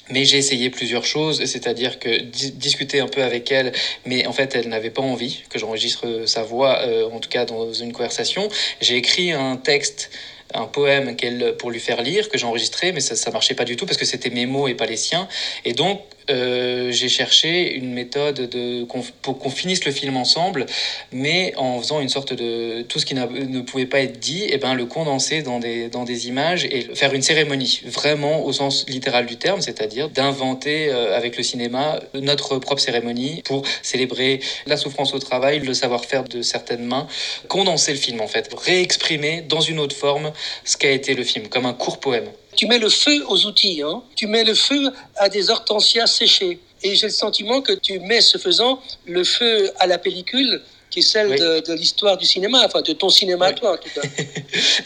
Mais 0.09 0.25
j'ai 0.25 0.37
essayé 0.37 0.69
plusieurs 0.69 1.05
choses, 1.05 1.45
c'est-à-dire 1.45 1.99
que 1.99 2.19
discuter 2.19 2.99
un 2.99 3.07
peu 3.07 3.23
avec 3.23 3.51
elle, 3.51 3.71
mais 4.05 4.27
en 4.27 4.33
fait 4.33 4.55
elle 4.55 4.67
n'avait 4.67 4.89
pas 4.89 5.01
envie 5.01 5.43
que 5.49 5.57
j'enregistre 5.57 6.23
sa 6.25 6.43
voix, 6.43 6.79
euh, 6.81 7.09
en 7.09 7.19
tout 7.19 7.29
cas 7.29 7.45
dans 7.45 7.71
une 7.71 7.93
conversation. 7.93 8.49
J'ai 8.81 8.97
écrit 8.97 9.31
un 9.31 9.57
texte 9.57 10.11
un 10.53 10.65
poème 10.65 11.15
qu'elle 11.15 11.55
pour 11.57 11.71
lui 11.71 11.79
faire 11.79 12.01
lire 12.01 12.27
que 12.27 12.37
j'ai 12.37 12.45
enregistré 12.45 12.91
mais 12.91 12.99
ça 12.99 13.15
ça 13.15 13.31
marchait 13.31 13.55
pas 13.55 13.63
du 13.63 13.77
tout 13.77 13.85
parce 13.85 13.97
que 13.97 14.03
c'était 14.05 14.29
mes 14.29 14.45
mots 14.45 14.67
et 14.67 14.75
pas 14.75 14.85
les 14.85 14.97
siens 14.97 15.29
et 15.63 15.71
donc 15.71 16.01
euh, 16.29 16.91
j'ai 16.91 17.09
cherché 17.09 17.73
une 17.73 17.93
méthode 17.93 18.49
de, 18.49 18.85
pour 19.21 19.39
qu'on 19.39 19.49
finisse 19.49 19.85
le 19.85 19.91
film 19.91 20.17
ensemble, 20.17 20.65
mais 21.11 21.53
en 21.57 21.79
faisant 21.79 21.99
une 21.99 22.09
sorte 22.09 22.33
de 22.33 22.83
tout 22.83 22.99
ce 22.99 23.05
qui 23.05 23.15
ne 23.15 23.61
pouvait 23.61 23.85
pas 23.85 24.01
être 24.01 24.19
dit, 24.19 24.43
et 24.43 24.53
eh 24.53 24.57
ben 24.57 24.73
le 24.73 24.85
condenser 24.85 25.41
dans 25.41 25.59
des, 25.59 25.89
dans 25.89 26.03
des 26.03 26.27
images 26.27 26.65
et 26.65 26.81
faire 26.95 27.13
une 27.13 27.21
cérémonie, 27.21 27.81
vraiment 27.85 28.45
au 28.45 28.53
sens 28.53 28.85
littéral 28.87 29.25
du 29.25 29.37
terme, 29.37 29.61
c'est-à-dire 29.61 30.09
d'inventer 30.09 30.89
euh, 30.89 31.17
avec 31.17 31.37
le 31.37 31.43
cinéma 31.43 31.99
notre 32.13 32.57
propre 32.57 32.81
cérémonie 32.81 33.41
pour 33.43 33.63
célébrer 33.81 34.39
la 34.65 34.77
souffrance 34.77 35.13
au 35.13 35.19
travail, 35.19 35.59
le 35.59 35.73
savoir-faire 35.73 36.23
de 36.23 36.41
certaines 36.41 36.85
mains, 36.85 37.07
condenser 37.47 37.93
le 37.93 37.99
film 37.99 38.21
en 38.21 38.27
fait, 38.27 38.49
réexprimer 38.53 39.41
dans 39.41 39.61
une 39.61 39.79
autre 39.79 39.95
forme 39.95 40.31
ce 40.65 40.77
qu'a 40.77 40.91
été 40.91 41.13
le 41.13 41.23
film, 41.23 41.47
comme 41.47 41.65
un 41.65 41.73
court 41.73 41.99
poème. 41.99 42.27
Tu 42.55 42.67
mets 42.67 42.79
le 42.79 42.89
feu 42.89 43.23
aux 43.27 43.45
outils, 43.45 43.81
hein. 43.81 44.03
tu 44.15 44.27
mets 44.27 44.43
le 44.43 44.53
feu 44.53 44.91
à 45.15 45.29
des 45.29 45.49
hortensias 45.49 46.07
séchées. 46.07 46.59
Et 46.83 46.95
j'ai 46.95 47.07
le 47.07 47.13
sentiment 47.13 47.61
que 47.61 47.73
tu 47.73 47.99
mets, 47.99 48.21
ce 48.21 48.37
faisant, 48.37 48.81
le 49.05 49.23
feu 49.23 49.71
à 49.79 49.87
la 49.87 49.97
pellicule 49.97 50.61
qui 50.91 50.99
est 50.99 51.03
celle 51.03 51.29
de, 51.35 51.73
l'histoire 51.73 52.17
du 52.17 52.25
cinéma, 52.25 52.63
enfin 52.65 52.81
de 52.81 52.93
ton 52.93 53.09
cinéma 53.09 53.53
toi 53.53 53.73
en 53.73 53.77
tout 53.77 53.89
cas. 53.89 54.01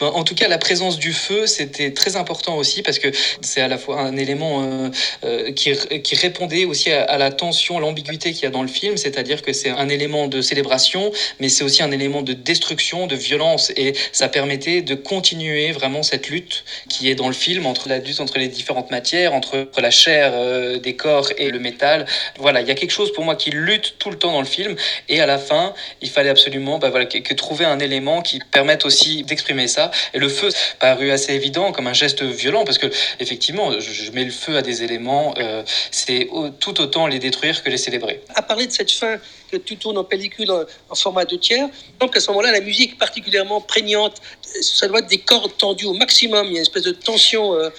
en 0.06 0.22
tout 0.24 0.34
cas, 0.34 0.48
la 0.48 0.58
présence 0.58 0.98
du 0.98 1.12
feu, 1.12 1.46
c'était 1.46 1.92
très 1.92 2.16
important 2.16 2.56
aussi 2.56 2.82
parce 2.82 2.98
que 2.98 3.08
c'est 3.40 3.60
à 3.60 3.68
la 3.68 3.76
fois 3.76 4.00
un 4.00 4.16
élément 4.16 4.62
euh, 4.62 4.88
euh, 5.24 5.52
qui, 5.52 5.72
qui, 6.02 6.14
répondait 6.14 6.64
aussi 6.64 6.92
à, 6.92 7.18
la 7.18 7.30
tension, 7.30 7.78
l'ambiguïté 7.80 8.32
qu'il 8.32 8.44
y 8.44 8.46
a 8.46 8.50
dans 8.50 8.62
le 8.62 8.68
film, 8.68 8.96
c'est-à-dire 8.96 9.42
que 9.42 9.52
c'est 9.52 9.70
un 9.70 9.88
élément 9.88 10.28
de 10.28 10.40
célébration, 10.40 11.10
mais 11.40 11.48
c'est 11.48 11.64
aussi 11.64 11.82
un 11.82 11.90
élément 11.90 12.22
de 12.22 12.32
destruction, 12.32 13.06
de 13.08 13.16
violence, 13.16 13.72
et 13.76 13.94
ça 14.12 14.28
permettait 14.28 14.82
de 14.82 14.94
continuer 14.94 15.72
vraiment 15.72 16.04
cette 16.04 16.28
lutte 16.28 16.64
qui 16.88 17.10
est 17.10 17.16
dans 17.16 17.28
le 17.28 17.34
film 17.34 17.66
entre 17.66 17.88
la 17.88 17.98
lutte 17.98 18.20
entre 18.20 18.38
les 18.38 18.48
différentes 18.48 18.92
matières, 18.92 19.34
entre 19.34 19.68
la 19.76 19.90
chair 19.90 20.30
euh, 20.34 20.78
des 20.78 20.94
corps 20.94 21.30
et 21.36 21.50
le 21.50 21.58
métal. 21.58 22.06
Voilà, 22.38 22.60
il 22.60 22.68
y 22.68 22.70
a 22.70 22.74
quelque 22.74 22.92
chose 22.92 23.12
pour 23.12 23.24
moi 23.24 23.34
qui 23.34 23.50
lutte 23.50 23.96
tout 23.98 24.10
le 24.10 24.18
temps 24.18 24.32
dans 24.32 24.40
le 24.40 24.46
film, 24.46 24.76
et 25.08 25.20
à 25.20 25.26
la 25.26 25.38
fin, 25.38 25.74
il 26.00 26.10
fallait 26.10 26.30
absolument 26.30 26.78
bah, 26.78 26.90
voilà, 26.90 27.06
que, 27.06 27.34
trouver 27.34 27.64
un 27.64 27.78
élément 27.78 28.22
qui 28.22 28.40
permette 28.50 28.84
aussi 28.84 29.22
d'exprimer 29.24 29.68
ça. 29.68 29.90
Et 30.14 30.18
le 30.18 30.28
feu 30.28 30.48
paru 30.78 31.10
assez 31.10 31.34
évident 31.34 31.72
comme 31.72 31.86
un 31.86 31.92
geste 31.92 32.22
violent 32.22 32.64
parce 32.64 32.78
que 32.78 32.86
effectivement, 33.20 33.72
je, 33.78 34.10
mets 34.12 34.24
le 34.24 34.30
feu 34.30 34.56
à 34.56 34.62
des 34.62 34.82
éléments, 34.82 35.34
euh, 35.38 35.62
c'est 35.90 36.28
tout 36.60 36.80
autant 36.80 37.06
les 37.06 37.18
détruire 37.18 37.62
que 37.62 37.70
les 37.70 37.78
célébrer. 37.78 38.20
À 38.34 38.42
parler 38.42 38.66
de 38.66 38.72
cette 38.72 38.90
fin 38.90 39.18
que 39.50 39.56
tu 39.56 39.76
tournes 39.76 39.98
en 39.98 40.04
pellicule 40.04 40.50
en, 40.50 40.94
format 40.94 41.24
de 41.24 41.36
tiers. 41.36 41.68
Donc 42.00 42.16
à 42.16 42.20
ce 42.20 42.28
moment-là, 42.30 42.52
la 42.52 42.60
musique 42.60 42.98
particulièrement 42.98 43.60
prégnante, 43.60 44.20
ça 44.60 44.88
doit 44.88 45.00
être 45.00 45.08
des 45.08 45.18
cordes 45.18 45.56
tendues 45.56 45.86
au 45.86 45.92
maximum, 45.94 46.46
il 46.46 46.52
y 46.52 46.56
a 46.56 46.58
une 46.58 46.62
espèce 46.62 46.84
de 46.84 46.92
tension. 46.92 47.54
Euh, 47.54 47.70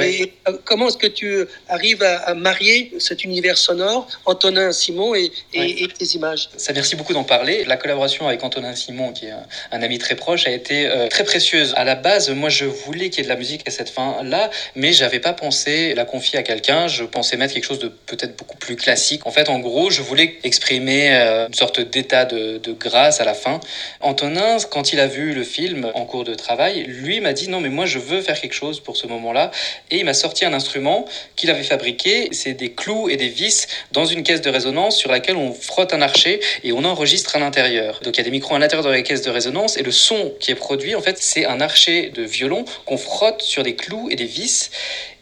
et 0.00 0.32
euh, 0.48 0.56
comment 0.64 0.88
est-ce 0.88 0.96
que 0.96 1.06
tu 1.06 1.44
arrives 1.68 2.02
à, 2.02 2.34
marier 2.34 2.92
cet 2.98 3.24
univers 3.24 3.56
sonore, 3.56 4.08
Antonin 4.24 4.72
Simon 4.72 5.14
et, 5.14 5.30
et, 5.52 5.88
tes 5.88 6.04
images? 6.16 6.48
Ça, 6.56 6.72
merci 6.72 6.96
beaucoup 6.96 7.12
d'en 7.12 7.24
parler. 7.24 7.64
La 7.64 7.76
collaboration 7.76 8.26
avec 8.26 8.42
Antonin 8.42 8.74
Simon, 8.74 9.12
qui 9.12 9.26
est 9.26 9.32
un, 9.70 9.82
ami 9.82 9.98
très 9.98 10.16
proche, 10.16 10.46
a 10.46 10.50
été 10.50 10.86
euh, 10.86 11.08
très 11.08 11.24
précieuse. 11.24 11.74
À 11.76 11.84
la 11.84 11.94
base, 11.94 12.30
moi, 12.30 12.48
je 12.48 12.64
voulais 12.64 13.10
qu'il 13.10 13.18
y 13.18 13.20
ait 13.20 13.24
de 13.24 13.32
la 13.32 13.36
musique 13.36 13.66
à 13.68 13.70
cette 13.70 13.90
fin-là, 13.90 14.50
mais 14.74 14.92
j'avais 14.92 15.20
pas 15.20 15.32
pensé 15.32 15.94
la 15.94 16.04
confier 16.04 16.38
à 16.38 16.42
quelqu'un. 16.42 16.88
Je 16.88 17.04
pensais 17.04 17.36
mettre 17.36 17.54
quelque 17.54 17.64
chose 17.66 17.78
de 17.78 17.88
peut-être 17.88 18.36
beaucoup 18.36 18.56
plus 18.56 18.76
classique. 18.76 19.26
En 19.26 19.30
fait, 19.30 19.48
en 19.48 19.58
gros, 19.60 19.90
je 19.90 20.02
voulais 20.02 20.38
exprimer 20.42 21.13
euh, 21.13 21.13
une 21.14 21.54
sorte 21.54 21.80
d'état 21.80 22.24
de, 22.24 22.60
grâce 22.78 23.20
à 23.20 23.24
la 23.24 23.34
fin. 23.34 23.60
Antonin, 24.00 24.56
quand 24.70 24.92
il 24.92 25.00
a 25.00 25.06
vu 25.06 25.32
le 25.32 25.44
film 25.44 25.90
en 25.94 26.04
cours 26.04 26.24
de 26.24 26.34
travail, 26.34 26.84
lui 26.84 27.20
m'a 27.20 27.32
dit 27.32 27.48
non 27.48 27.60
mais 27.60 27.68
moi 27.68 27.86
je 27.86 27.98
veux 27.98 28.20
faire 28.20 28.40
quelque 28.40 28.54
chose 28.54 28.80
pour 28.80 28.96
ce 28.96 29.06
moment-là 29.06 29.50
et 29.90 29.98
il 29.98 30.04
m'a 30.04 30.14
sorti 30.14 30.44
un 30.44 30.52
instrument 30.52 31.04
qu'il 31.36 31.50
avait 31.50 31.62
fabriqué, 31.62 32.28
c'est 32.32 32.54
des 32.54 32.72
clous 32.72 33.08
et 33.08 33.16
des 33.16 33.28
vis 33.28 33.66
dans 33.92 34.04
une 34.04 34.22
caisse 34.22 34.40
de 34.40 34.50
résonance 34.50 34.96
sur 34.96 35.10
laquelle 35.10 35.36
on 35.36 35.52
frotte 35.52 35.94
un 35.94 36.02
archer 36.02 36.40
et 36.62 36.72
on 36.72 36.84
enregistre 36.84 37.36
à 37.36 37.38
l'intérieur. 37.38 38.00
Donc 38.02 38.16
il 38.16 38.18
y 38.18 38.20
a 38.20 38.24
des 38.24 38.30
micros 38.30 38.54
à 38.54 38.58
l'intérieur 38.58 38.86
de 38.86 38.90
la 38.90 39.02
caisse 39.02 39.22
de 39.22 39.30
résonance 39.30 39.76
et 39.76 39.82
le 39.82 39.92
son 39.92 40.32
qui 40.40 40.50
est 40.50 40.56
produit 40.56 40.94
en 40.94 41.00
fait 41.00 41.16
c'est 41.18 41.46
un 41.46 41.60
archer 41.60 42.10
de 42.10 42.22
violon 42.22 42.64
qu'on 42.86 42.96
frotte 42.96 43.42
sur 43.42 43.62
des 43.62 43.74
clous 43.74 44.08
et 44.10 44.16
des 44.16 44.26
vis 44.26 44.70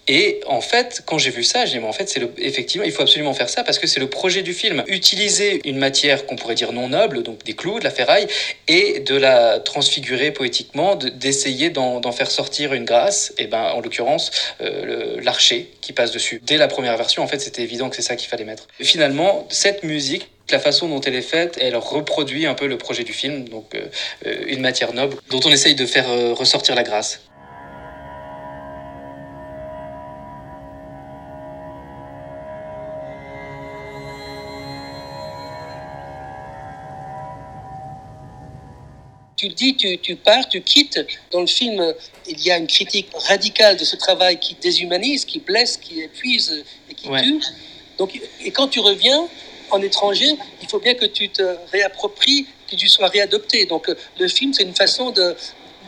et 0.09 0.41
en 0.47 0.61
fait, 0.61 1.03
quand 1.07 1.19
j'ai 1.19 1.31
vu 1.31 1.45
ça, 1.45 1.65
j'ai 1.65 1.75
dit, 1.75 1.79
mais 1.79 1.89
en 1.89 1.93
fait, 1.93 2.09
c'est 2.09 2.21
effectivement, 2.39 2.85
il 2.85 2.93
faut 2.93 3.03
absolument 3.03 3.35
faire 3.35 3.49
ça 3.49 3.63
parce 3.63 3.79
que 3.79 3.87
c'est 3.87 4.01
le 4.01 4.11
projet 4.11 4.43
du 4.43 4.53
film. 4.53 4.83
Utiliser 4.89 5.61
une 5.65 5.79
matière 5.79 6.27
qu'on 6.27 6.35
pourrait 6.35 6.57
dire 6.57 6.73
non 6.73 6.89
noble, 6.89 7.23
donc 7.23 7.45
des 7.45 7.55
clous, 7.55 7.79
de 7.79 7.85
la 7.85 7.91
ferraille, 7.91 8.27
et 8.67 9.01
de 9.01 9.15
la 9.15 9.61
transfigurer 9.61 10.33
poétiquement, 10.33 10.97
d'essayer 10.97 11.71
d'en 11.71 12.13
faire 12.13 12.31
sortir 12.31 12.75
une 12.75 12.85
grâce, 12.85 13.33
et 13.39 13.47
ben, 13.47 13.63
en 13.75 13.81
l'occurrence, 13.81 14.31
euh, 14.61 15.21
l'archer 15.23 15.71
qui 15.81 15.93
passe 15.93 16.11
dessus. 16.11 16.41
Dès 16.45 16.57
la 16.57 16.69
première 16.69 16.97
version, 16.97 17.23
en 17.23 17.29
fait, 17.29 17.41
c'était 17.41 17.63
évident 17.63 17.89
que 17.89 17.97
c'est 17.97 18.03
ça 18.03 18.17
qu'il 18.17 18.29
fallait 18.29 18.45
mettre. 18.45 18.67
Et 18.81 18.85
finalement, 18.85 19.47
cette 19.51 19.85
musique, 19.85 20.29
la 20.51 20.59
façon 20.59 20.89
dont 20.89 21.01
elle 21.01 21.15
est 21.15 21.23
faite, 21.23 21.57
elle 21.61 21.77
reproduit 21.77 22.47
un 22.47 22.55
peu 22.55 22.67
le 22.67 22.77
projet 22.77 23.05
du 23.05 23.13
film, 23.13 23.49
donc 23.49 23.75
euh, 23.75 23.87
euh, 24.27 24.45
une 24.49 24.61
matière 24.61 24.93
noble 24.93 25.17
dont 25.31 25.41
on 25.45 25.51
essaye 25.51 25.77
de 25.77 25.87
faire 25.87 26.09
ressortir 26.37 26.75
la 26.75 26.83
grâce. 26.83 27.21
Tu 39.43 39.49
le 39.49 39.55
dis, 39.55 39.75
tu, 39.75 40.15
pars, 40.15 40.49
tu 40.49 40.61
quittes. 40.61 41.01
Dans 41.33 41.41
le 41.41 41.49
film, 41.49 41.95
il 42.29 42.41
y 42.45 42.53
a 42.53 42.59
une 42.59 42.69
critique 42.69 43.09
radicale 43.29 43.77
de 43.77 43.85
ce 43.85 43.97
travail 43.97 44.39
qui 44.39 44.55
déshumanise, 44.55 45.25
qui 45.25 45.41
blesse, 45.41 45.77
qui 45.77 46.01
épuise 46.01 46.65
et 46.89 46.95
qui 46.95 47.09
tue. 47.09 47.41
Donc, 47.99 48.21
et 48.45 48.51
quand 48.53 48.69
tu 48.69 48.79
reviens 48.79 49.27
en 49.71 49.83
étranger, 49.83 50.37
il 50.63 50.69
faut 50.69 50.79
bien 50.79 50.95
que 50.95 51.07
tu 51.07 51.29
te 51.29 51.43
réappropries, 51.73 52.47
que 52.71 52.77
tu 52.77 52.89
sois 52.89 53.09
réadopté. 53.09 53.67
Donc 53.67 53.91
le 54.17 54.29
film, 54.29 54.53
c'est 54.55 54.63
une 54.63 54.77
façon 54.77 55.11
de, 55.11 55.35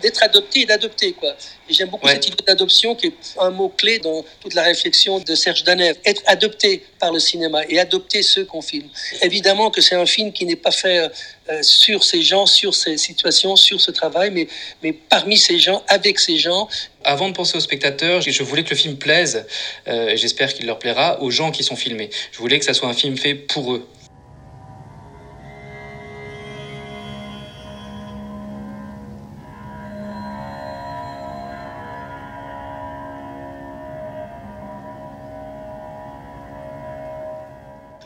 d'être 0.05 0.23
adopté 0.23 0.61
et 0.61 0.67
d'adopter. 0.67 1.13
Quoi. 1.13 1.35
J'aime 1.69 1.89
beaucoup 1.89 2.07
cette 2.07 2.27
idée 2.27 2.45
d'adoption 2.47 2.95
qui 2.95 3.07
est 3.07 3.15
un 3.41 3.51
mot-clé 3.51 3.99
dans 4.01 4.23
toute 4.41 4.53
la 4.53 4.63
réflexion 4.63 5.19
de 5.19 5.35
Serge 5.35 5.65
Danev. 5.65 5.97
Être 6.05 6.23
adopté 6.27 6.85
par 6.99 7.11
le 7.11 7.19
cinéma 7.19 7.63
et 7.71 7.81
adopter 7.81 8.23
ceux 8.23 8.45
qu'on 8.45 8.61
filme. 8.61 8.89
Évidemment 9.23 9.71
que 9.71 9.81
c'est 9.81 9.95
un 9.95 10.05
film 10.05 10.31
qui 10.33 10.45
n'est 10.45 10.57
pas 10.57 10.71
fait 10.71 11.11
euh, 11.49 11.63
sur 11.63 12.05
ces 12.05 12.21
gens, 12.21 12.45
sur 12.45 12.75
ces 12.75 12.99
situations, 12.99 13.57
sur 13.57 13.81
ce 13.81 13.91
travail, 13.91 14.31
mais, 14.31 14.47
mais 14.83 14.93
parmi 14.93 15.39
ces 15.39 15.59
gens, 15.59 15.83
avec 15.89 16.19
ces 16.19 16.37
gens. 16.37 16.69
Avant 17.03 17.29
de 17.31 17.35
penser 17.35 17.57
aux 17.57 17.61
spectateurs, 17.61 18.21
je 18.21 18.43
voulais 18.43 18.63
que 18.63 18.71
le 18.71 18.77
film 18.77 18.97
plaise, 18.97 19.47
euh, 19.89 20.09
et 20.09 20.17
j'espère 20.19 20.53
qu'il 20.53 20.67
leur 20.67 20.79
plaira, 20.79 21.23
aux 21.23 21.31
gens 21.31 21.51
qui 21.51 21.65
sont 21.65 21.77
filmés. 21.77 22.11
Je 22.31 22.39
voulais 22.39 22.59
que 22.59 22.65
ça 22.67 22.75
soit 22.75 22.89
un 22.89 22.95
film 22.95 23.17
fait 23.17 23.35
pour 23.35 23.73
eux. 23.73 23.89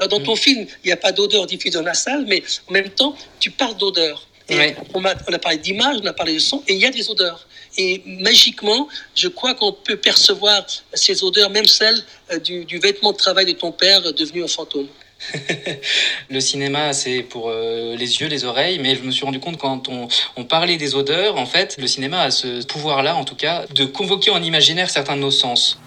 Dans 0.07 0.21
ton 0.21 0.35
mm. 0.35 0.39
film, 0.39 0.67
il 0.85 0.87
n'y 0.87 0.93
a 0.93 0.97
pas 0.97 1.13
d'odeur 1.13 1.47
diffusée 1.47 1.79
dans 1.79 1.85
la 1.85 1.95
salle, 1.95 2.25
mais 2.27 2.43
en 2.69 2.73
même 2.73 2.91
temps, 2.91 3.17
tu 3.41 3.51
parles 3.51 3.77
d'odeur. 3.77 4.27
On, 4.51 5.05
a, 5.05 5.15
on, 5.29 5.33
a, 5.35 5.39
parlé 5.39 5.59
d'image, 5.59 5.99
on 6.03 6.07
a 6.07 6.15
parlé 6.15 6.35
de 6.35 6.39
son, 6.39 6.63
et 6.67 6.73
il 6.73 6.81
y 6.81 6.87
a 6.87 6.91
des 6.91 7.11
odeurs. 7.11 7.47
Et 7.77 8.03
magiquement, 8.07 8.89
je 9.15 9.29
crois 9.29 9.55
qu'on 9.55 9.73
peut 9.73 9.97
percevoir 9.97 10.65
ces 10.95 11.23
odeurs, 11.23 11.51
même 11.51 11.67
celles 11.67 12.03
euh, 12.33 12.39
du, 12.39 12.65
du, 12.65 12.79
vêtement 12.79 13.13
de 13.13 13.19
travail 13.19 13.45
de 13.45 13.53
ton 13.53 13.73
père 13.73 14.01
devenu 14.15 14.43
un 14.43 14.49
fantôme. 14.49 14.89
le 16.31 16.41
cinéma, 16.41 16.93
c'est 16.93 17.23
pour 17.23 17.51
euh, 17.51 17.95
les 17.97 18.21
yeux, 18.21 18.29
les 18.29 18.45
oreilles, 18.45 18.79
mais 18.79 18.95
je 18.95 19.03
me 19.03 19.11
suis 19.11 19.25
rendu 19.25 19.41
compte 19.41 19.59
quand 19.59 19.89
on, 19.89 20.09
on 20.37 20.45
parlait 20.45 20.77
des 20.77 20.95
odeurs, 20.95 21.37
en 21.37 21.47
fait, 21.47 21.77
le 21.79 21.87
cinéma 21.87 22.23
a 22.23 22.31
ce 22.31 22.65
pouvoir-là, 22.65 23.17
en 23.17 23.25
tout 23.25 23.35
cas, 23.35 23.67
de 23.75 23.85
convoquer 23.85 24.31
en 24.31 24.43
imaginaire 24.43 24.89
certains 24.89 25.17
de 25.17 25.21
nos 25.21 25.31
sens. 25.31 25.79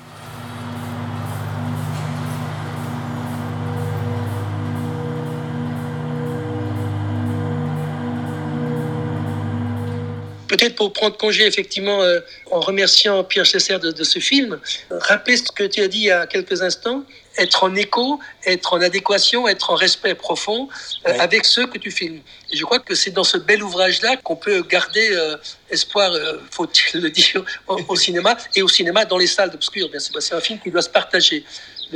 Peut-être 10.51 10.75
pour 10.75 10.91
prendre 10.91 11.15
congé, 11.15 11.45
effectivement, 11.47 12.03
euh, 12.03 12.19
en 12.51 12.59
remerciant 12.59 13.23
Pierre 13.23 13.45
Chesser 13.45 13.79
de, 13.79 13.91
de, 13.91 14.03
ce 14.03 14.19
film, 14.19 14.59
rappeler 14.89 15.37
ce 15.37 15.49
que 15.49 15.63
tu 15.63 15.79
as 15.81 15.87
dit 15.87 15.99
il 15.99 16.03
y 16.05 16.11
a 16.11 16.27
quelques 16.27 16.61
instants, 16.61 17.05
être 17.37 17.63
en 17.63 17.73
écho, 17.75 18.19
être 18.45 18.73
en 18.73 18.81
adéquation, 18.81 19.47
être 19.47 19.69
en 19.69 19.75
respect 19.75 20.13
profond 20.13 20.67
euh, 21.07 21.13
avec 21.19 21.45
ceux 21.45 21.67
que 21.67 21.77
tu 21.77 21.89
filmes. 21.89 22.19
Et 22.51 22.57
je 22.57 22.65
crois 22.65 22.79
que 22.79 22.95
c'est 22.95 23.11
dans 23.11 23.23
ce 23.23 23.37
bel 23.37 23.63
ouvrage-là 23.63 24.17
qu'on 24.17 24.35
peut 24.35 24.61
garder 24.63 25.07
euh, 25.13 25.37
espoir, 25.69 26.11
faut-il 26.51 26.99
le 26.99 27.09
dire, 27.09 27.45
au, 27.67 27.79
au, 27.87 27.95
cinéma, 27.95 28.35
et 28.53 28.61
au 28.61 28.67
cinéma 28.67 29.05
dans 29.05 29.17
les 29.17 29.27
salles 29.27 29.51
d'obscur. 29.51 29.89
C'est 30.19 30.35
un 30.35 30.41
film 30.41 30.59
qui 30.59 30.69
doit 30.69 30.81
se 30.81 30.89
partager. 30.89 31.45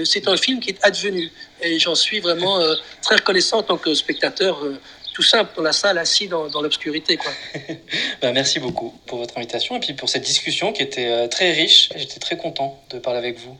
C'est 0.06 0.30
un 0.30 0.38
film 0.38 0.62
qui 0.62 0.70
est 0.70 0.80
advenu. 0.82 1.30
Et 1.62 1.78
j'en 1.78 1.96
suis 1.96 2.22
vraiment 2.22 2.60
très 3.02 3.16
reconnaissant 3.16 3.58
en 3.60 3.64
tant 3.64 3.78
que 3.78 3.94
spectateur 3.94 4.62
tout 5.16 5.24
simple 5.24 5.52
dans 5.56 5.64
la 5.64 5.72
salle, 5.72 5.98
assis 5.98 6.28
dans, 6.28 6.50
dans 6.50 6.62
l'obscurité. 6.62 7.18
ben, 8.22 8.34
merci 8.34 8.60
beaucoup 8.60 8.94
pour 9.06 9.20
votre 9.20 9.38
invitation 9.38 9.78
et 9.78 9.80
puis 9.80 9.94
pour 9.94 10.10
cette 10.10 10.24
discussion 10.24 10.74
qui 10.74 10.82
était 10.82 11.08
euh, 11.08 11.28
très 11.28 11.54
riche. 11.54 11.90
J'étais 11.96 12.20
très 12.20 12.36
content 12.36 12.84
de 12.90 13.00
parler 13.00 13.20
avec 13.20 13.40
vous. 13.40 13.58